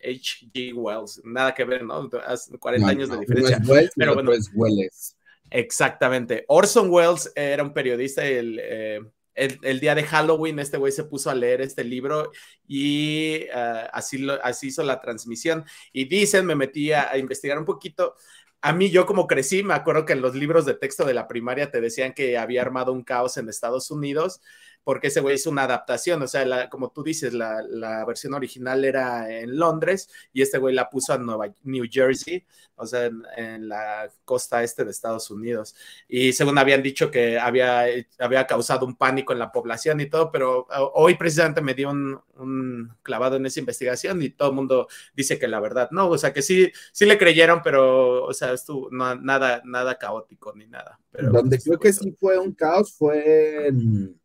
H.G. 0.00 0.74
Wells, 0.74 1.20
nada 1.24 1.52
que 1.52 1.64
ver, 1.64 1.82
¿no? 1.82 2.08
40 2.08 2.88
años 2.88 3.10
de 3.10 3.18
diferencia. 3.18 3.60
pero 3.96 4.14
bueno, 4.14 4.30
Welles. 4.54 5.16
Exactamente. 5.52 6.44
Orson 6.48 6.88
Welles 6.90 7.30
era 7.36 7.62
un 7.62 7.74
periodista 7.74 8.22
eh, 8.24 9.00
el, 9.34 9.80
día 9.80 9.94
de 9.94 10.02
Halloween 10.04 10.58
este 10.58 10.78
güey 10.78 10.92
se 10.92 11.04
puso 11.04 11.28
a 11.30 11.34
leer 11.34 11.60
este 11.60 11.84
libro 11.84 12.32
y 12.66 13.44
eh, 13.54 13.88
así, 13.92 14.26
así 14.42 14.68
hizo 14.68 14.82
la 14.82 15.00
transmisión. 15.00 15.64
Y 15.92 16.06
dicen, 16.06 16.46
me 16.46 16.54
metí 16.54 16.92
a, 16.92 17.16
investigar 17.18 17.58
un 17.58 17.66
poquito. 17.66 18.14
A 18.62 18.72
mí, 18.72 18.90
yo 18.90 19.04
como 19.04 19.26
crecí, 19.26 19.62
me 19.62 19.74
acuerdo 19.74 20.06
que 20.06 20.14
en 20.14 20.22
los 20.22 20.34
libros 20.34 20.64
de 20.64 20.74
texto 20.74 21.04
de 21.04 21.14
la 21.14 21.28
primaria 21.28 21.70
te 21.70 21.80
decían 21.82 22.14
que 22.14 22.38
había 22.38 22.62
armado 22.62 22.92
un 22.92 23.04
caos 23.04 23.36
en 23.36 23.48
Estados 23.48 23.90
Unidos 23.90 24.40
porque 24.84 25.08
ese 25.08 25.20
güey 25.20 25.36
hizo 25.36 25.50
una 25.50 25.64
adaptación, 25.64 26.22
o 26.22 26.26
sea, 26.26 26.68
como 26.68 26.90
tú 26.90 27.02
dices, 27.02 27.32
la, 27.32 27.62
la, 27.68 28.04
versión 28.04 28.34
original 28.34 28.84
era 28.84 29.30
en 29.30 29.56
Londres 29.56 30.08
y 30.32 30.42
este 30.42 30.58
güey 30.58 30.74
la 30.74 30.90
puso 30.90 31.14
en 31.14 31.24
Nueva, 31.24 31.52
New 31.62 31.84
Jersey, 31.90 32.44
o 32.76 32.86
sea, 32.86 33.10
en, 33.36 33.68
la 33.68 34.10
costa 34.24 34.62
este 34.62 34.84
de 34.84 34.90
Estados 34.90 35.30
Unidos. 35.30 35.76
Y 36.08 36.32
según 36.32 36.58
habían 36.58 36.82
dicho 36.82 37.10
que 37.10 37.38
había, 37.38 37.84
había 38.18 38.46
causado 38.46 38.84
un 38.86 38.96
pánico 38.96 39.32
en 39.32 39.38
la 39.38 39.52
población 39.52 40.00
y 40.00 40.06
todo, 40.06 40.30
pero 40.32 40.66
hoy 40.94 41.14
precisamente 41.14 41.60
me 41.60 41.74
dio 41.74 41.90
un, 41.90 42.20
un 42.36 42.92
clavado 43.02 43.36
en 43.36 43.46
esa 43.46 43.60
investigación 43.60 44.20
y 44.22 44.30
todo 44.30 44.50
el 44.50 44.56
mundo 44.56 44.88
dice 45.14 45.38
que 45.38 45.48
la 45.48 45.60
verdad 45.60 45.90
no, 45.92 46.08
o 46.08 46.18
sea, 46.18 46.32
que 46.32 46.42
sí, 46.42 46.70
sí 46.92 47.06
le 47.06 47.18
creyeron, 47.18 47.60
pero, 47.62 48.24
o 48.24 48.32
sea, 48.32 48.52
estuvo 48.52 48.88
nada, 48.90 49.62
nada 49.64 49.98
caótico 49.98 50.52
ni 50.54 50.66
nada. 50.66 50.98
Pero, 51.12 51.30
Donde 51.30 51.58
creo 51.58 51.78
que 51.78 51.92
sí 51.92 52.16
fue 52.18 52.38
un 52.38 52.52
caos 52.52 52.92
fue 52.92 53.68
en 53.68 54.20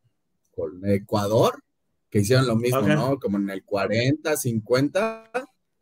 con 0.58 0.84
Ecuador, 0.90 1.64
que 2.10 2.20
hicieron 2.20 2.48
lo 2.48 2.56
mismo, 2.56 2.82
¿no? 2.82 3.20
Como 3.20 3.38
en 3.38 3.52
el 3.52 3.64
40, 3.64 4.36
50, 4.36 5.32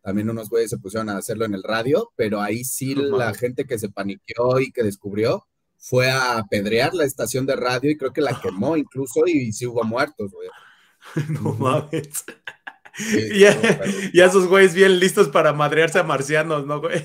también 0.01 0.29
unos 0.29 0.49
güeyes 0.49 0.69
se 0.69 0.77
pusieron 0.77 1.09
a 1.09 1.17
hacerlo 1.17 1.45
en 1.45 1.53
el 1.53 1.63
radio, 1.63 2.11
pero 2.17 2.41
ahí 2.41 2.65
sí 2.65 2.93
la 2.93 3.33
gente 3.33 3.65
que 3.65 3.79
se 3.79 3.89
paniqueó 3.89 4.59
y 4.59 4.71
que 4.71 4.83
descubrió 4.83 5.47
fue 5.77 6.11
a 6.11 6.37
apedrear 6.37 6.93
la 6.93 7.05
estación 7.05 7.45
de 7.45 7.55
radio 7.55 7.89
y 7.89 7.97
creo 7.97 8.11
que 8.11 8.21
la 8.21 8.39
quemó 8.41 8.75
incluso 8.75 9.25
y 9.25 9.53
sí 9.53 9.65
hubo 9.65 9.83
muertos, 9.83 10.31
güey. 10.31 10.49
No 11.29 11.53
mames. 11.53 12.25
y, 13.33 13.45
a 13.45 14.25
esos 14.25 14.47
güeyes 14.47 14.73
bien 14.73 14.99
listos 14.99 15.29
para 15.29 15.53
madrearse 15.53 15.99
a 15.99 16.03
marcianos, 16.03 16.65
¿no, 16.65 16.81
güey? 16.81 17.01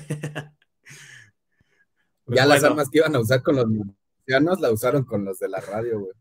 ya 2.27 2.45
las 2.45 2.63
armas 2.63 2.89
que 2.89 2.97
iban 2.99 3.15
a 3.15 3.19
usar 3.19 3.41
con 3.41 3.55
los 3.55 3.65
marcianos 3.67 4.59
la 4.59 4.71
usaron 4.71 5.03
con 5.05 5.23
los 5.23 5.39
de 5.39 5.49
la 5.49 5.59
radio, 5.61 5.99
güey. 6.01 6.20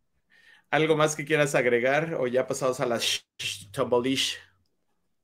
¿Algo 0.70 0.96
más 0.96 1.16
que 1.16 1.24
quieras 1.24 1.54
agregar 1.54 2.14
o 2.14 2.26
ya 2.26 2.46
pasados 2.46 2.80
a 2.80 2.86
la 2.86 3.00
tumbleish? 3.72 4.36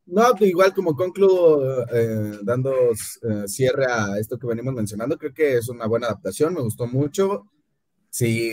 No, 0.07 0.35
pues 0.37 0.51
igual 0.51 0.73
como 0.73 0.95
concluyo 0.95 1.85
eh, 1.93 2.39
dando 2.43 2.73
eh, 2.93 3.49
cierre 3.49 3.87
a 3.91 4.19
esto 4.19 4.39
que 4.39 4.47
venimos 4.47 4.75
mencionando, 4.75 5.19
creo 5.19 5.35
que 5.35 5.57
es 5.59 5.69
una 5.69 5.87
buena 5.87 6.07
adaptación, 6.07 6.55
me 6.55 6.61
gustó 6.61 6.87
mucho. 6.87 7.51
Si, 8.09 8.51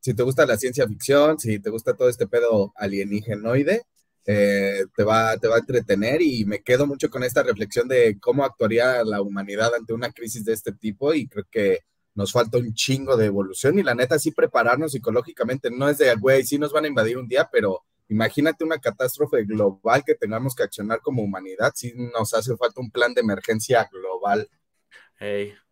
si 0.00 0.14
te 0.14 0.22
gusta 0.22 0.44
la 0.44 0.58
ciencia 0.58 0.86
ficción, 0.86 1.38
si 1.38 1.58
te 1.58 1.70
gusta 1.70 1.94
todo 1.94 2.08
este 2.08 2.26
pedo 2.26 2.72
alienigenoide, 2.76 3.82
eh, 4.26 4.84
te, 4.94 5.04
va, 5.04 5.36
te 5.38 5.48
va 5.48 5.56
a 5.56 5.60
entretener 5.60 6.20
y 6.22 6.44
me 6.44 6.62
quedo 6.62 6.86
mucho 6.86 7.08
con 7.08 7.24
esta 7.24 7.42
reflexión 7.42 7.88
de 7.88 8.18
cómo 8.20 8.44
actuaría 8.44 9.02
la 9.04 9.22
humanidad 9.22 9.74
ante 9.74 9.94
una 9.94 10.12
crisis 10.12 10.44
de 10.44 10.52
este 10.52 10.72
tipo 10.72 11.14
y 11.14 11.26
creo 11.26 11.44
que 11.50 11.80
nos 12.14 12.32
falta 12.32 12.58
un 12.58 12.74
chingo 12.74 13.16
de 13.16 13.26
evolución 13.26 13.78
y 13.78 13.82
la 13.82 13.94
neta 13.94 14.18
sí 14.18 14.30
prepararnos 14.30 14.92
psicológicamente, 14.92 15.70
no 15.70 15.88
es 15.88 15.98
de, 15.98 16.14
güey, 16.14 16.44
sí 16.44 16.58
nos 16.58 16.72
van 16.72 16.84
a 16.84 16.88
invadir 16.88 17.16
un 17.16 17.28
día, 17.28 17.48
pero 17.50 17.84
imagínate 18.08 18.64
una 18.64 18.78
catástrofe 18.78 19.44
global 19.44 20.02
que 20.04 20.14
tengamos 20.14 20.54
que 20.54 20.64
accionar 20.64 21.00
como 21.00 21.22
humanidad, 21.22 21.72
sí 21.74 21.92
nos 21.96 22.34
hace 22.34 22.56
falta 22.56 22.80
un 22.80 22.90
plan 22.90 23.14
de 23.14 23.20
emergencia 23.20 23.88
global. 23.90 24.48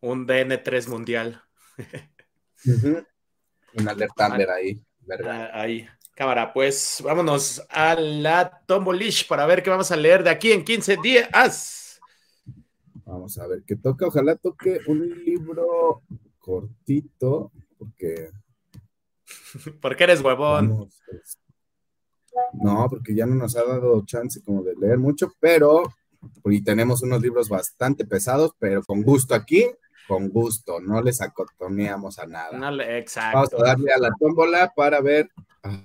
un 0.01 0.27
DN3 0.27 0.89
mundial. 0.89 1.43
Un 3.75 3.87
alerta 3.87 4.27
Amber 4.27 4.51
ahí. 4.51 4.83
Ah, 5.25 5.51
ahí. 5.53 5.87
Cámara, 6.15 6.53
pues 6.53 7.01
vámonos 7.05 7.63
a 7.71 7.95
la 7.95 8.63
Tombolish 8.67 9.29
para 9.29 9.47
ver 9.47 9.63
qué 9.63 9.71
vamos 9.71 9.93
a 9.93 9.97
leer 9.97 10.25
de 10.25 10.31
aquí 10.31 10.51
en 10.51 10.65
15 10.65 10.97
días. 11.01 12.01
Vamos 13.05 13.39
a 13.39 13.47
ver 13.47 13.63
qué 13.65 13.77
toca. 13.77 14.07
Ojalá 14.07 14.35
toque 14.37 14.81
un 14.89 15.09
libro 15.25 16.03
cortito, 16.49 17.53
porque... 17.77 18.31
porque 19.83 20.05
eres 20.05 20.23
huevón. 20.23 20.89
Pues, 21.11 21.39
no, 22.55 22.87
porque 22.89 23.15
ya 23.15 23.27
no 23.27 23.35
nos 23.35 23.55
ha 23.55 23.65
dado 23.65 24.03
chance 24.07 24.41
como 24.43 24.63
de 24.63 24.75
leer 24.77 24.97
mucho, 24.97 25.31
pero 25.39 25.83
y 26.47 26.63
tenemos 26.63 27.03
unos 27.03 27.21
libros 27.21 27.51
bastante 27.51 28.07
pesados, 28.07 28.53
pero 28.59 28.83
con 28.83 29.03
gusto 29.03 29.35
aquí, 29.35 29.67
con 30.07 30.31
gusto, 30.31 30.81
no 30.81 31.03
les 31.03 31.21
acotoneamos 31.21 32.19
a 32.19 32.27
nada. 32.27 32.99
exacto. 32.99 33.37
Vamos 33.37 33.53
a 33.55 33.69
darle 33.69 33.93
a 33.93 33.99
la 33.99 34.11
tómbola 34.19 34.73
para 34.75 35.01
ver. 35.03 35.29
Ah, 35.63 35.85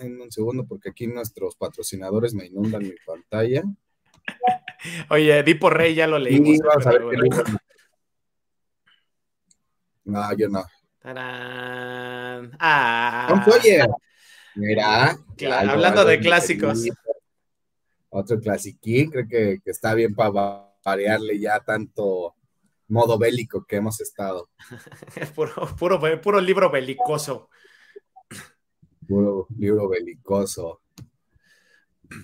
en 0.00 0.20
un 0.20 0.32
segundo, 0.32 0.66
porque 0.66 0.90
aquí 0.90 1.06
nuestros 1.06 1.54
patrocinadores 1.54 2.34
me 2.34 2.46
inundan 2.46 2.82
mi 2.82 2.94
pantalla. 3.06 3.62
Oye, 5.10 5.42
Dipo 5.44 5.70
Rey 5.70 5.94
ya 5.94 6.06
lo 6.08 6.18
leímos. 6.18 6.58
vamos 6.58 6.86
a 6.86 6.90
ver 6.90 7.02
no, 10.08 10.36
yo 10.36 10.48
no. 10.48 10.64
Ah. 12.58 13.28
Mira. 14.54 15.18
hablando 15.52 16.04
de 16.04 16.18
clásicos. 16.18 16.84
Otro 18.10 18.40
clasiquín, 18.40 19.10
creo 19.10 19.28
que, 19.28 19.60
está 19.66 19.94
bien 19.94 20.14
para 20.14 20.70
variarle 20.82 21.38
ya 21.38 21.60
tanto 21.60 22.34
modo 22.88 23.18
bélico 23.18 23.64
que 23.66 23.76
hemos 23.76 24.00
estado. 24.00 24.48
puro, 25.34 25.52
puro, 25.78 26.00
puro 26.22 26.40
libro 26.40 26.70
belicoso. 26.70 27.50
Puro 29.06 29.46
libro 29.58 29.88
belicoso. 29.88 30.80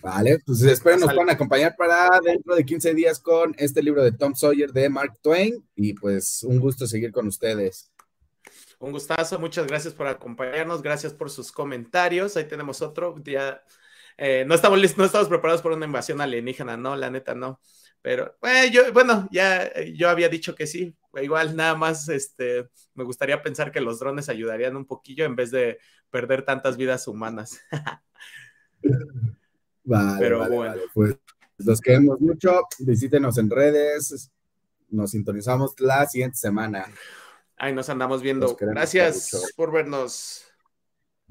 Vale, 0.02 0.38
pues 0.44 0.62
espero 0.62 0.96
nos 0.96 1.12
puedan 1.12 1.30
acompañar 1.30 1.74
para 1.76 2.20
dentro 2.20 2.54
de 2.54 2.64
15 2.64 2.94
días 2.94 3.20
con 3.20 3.54
este 3.58 3.82
libro 3.82 4.02
de 4.02 4.12
Tom 4.12 4.34
Sawyer 4.34 4.72
de 4.72 4.88
Mark 4.88 5.18
Twain 5.22 5.62
y 5.76 5.92
pues 5.92 6.42
un 6.42 6.58
gusto 6.58 6.86
seguir 6.86 7.12
con 7.12 7.26
ustedes. 7.26 7.90
Un 8.78 8.92
gustazo, 8.92 9.38
muchas 9.38 9.66
gracias 9.66 9.94
por 9.94 10.06
acompañarnos, 10.06 10.82
gracias 10.82 11.14
por 11.14 11.30
sus 11.30 11.52
comentarios. 11.52 12.36
Ahí 12.36 12.44
tenemos 12.44 12.82
otro. 12.82 13.14
día. 13.22 13.62
Eh, 14.16 14.44
no, 14.46 14.54
estamos 14.54 14.78
no 14.96 15.04
estamos 15.04 15.28
preparados 15.28 15.62
por 15.62 15.72
una 15.72 15.86
invasión 15.86 16.20
alienígena, 16.20 16.76
no, 16.76 16.96
la 16.96 17.10
neta 17.10 17.34
no. 17.34 17.60
Pero 18.02 18.36
eh, 18.42 18.70
yo, 18.70 18.92
bueno, 18.92 19.28
ya 19.32 19.64
eh, 19.64 19.94
yo 19.96 20.10
había 20.10 20.28
dicho 20.28 20.54
que 20.54 20.66
sí. 20.66 20.94
Igual 21.14 21.56
nada 21.56 21.74
más, 21.74 22.08
este, 22.08 22.68
me 22.94 23.04
gustaría 23.04 23.42
pensar 23.42 23.72
que 23.72 23.80
los 23.80 23.98
drones 23.98 24.28
ayudarían 24.28 24.76
un 24.76 24.86
poquillo 24.86 25.24
en 25.24 25.36
vez 25.36 25.50
de 25.50 25.78
perder 26.10 26.44
tantas 26.44 26.76
vidas 26.76 27.08
humanas. 27.08 27.60
vale, 29.84 30.18
Pero 30.18 30.48
bueno. 30.48 30.74
Pues 30.92 31.16
los 31.58 31.80
queremos 31.80 32.20
mucho. 32.20 32.62
Visítenos 32.80 33.38
en 33.38 33.50
redes. 33.50 34.30
Nos 34.90 35.10
sintonizamos 35.10 35.78
la 35.80 36.06
siguiente 36.06 36.36
semana. 36.36 36.86
Ahí 37.56 37.72
nos 37.72 37.88
andamos 37.88 38.22
viendo. 38.22 38.56
Gracias 38.58 39.52
por 39.56 39.72
vernos. 39.72 40.46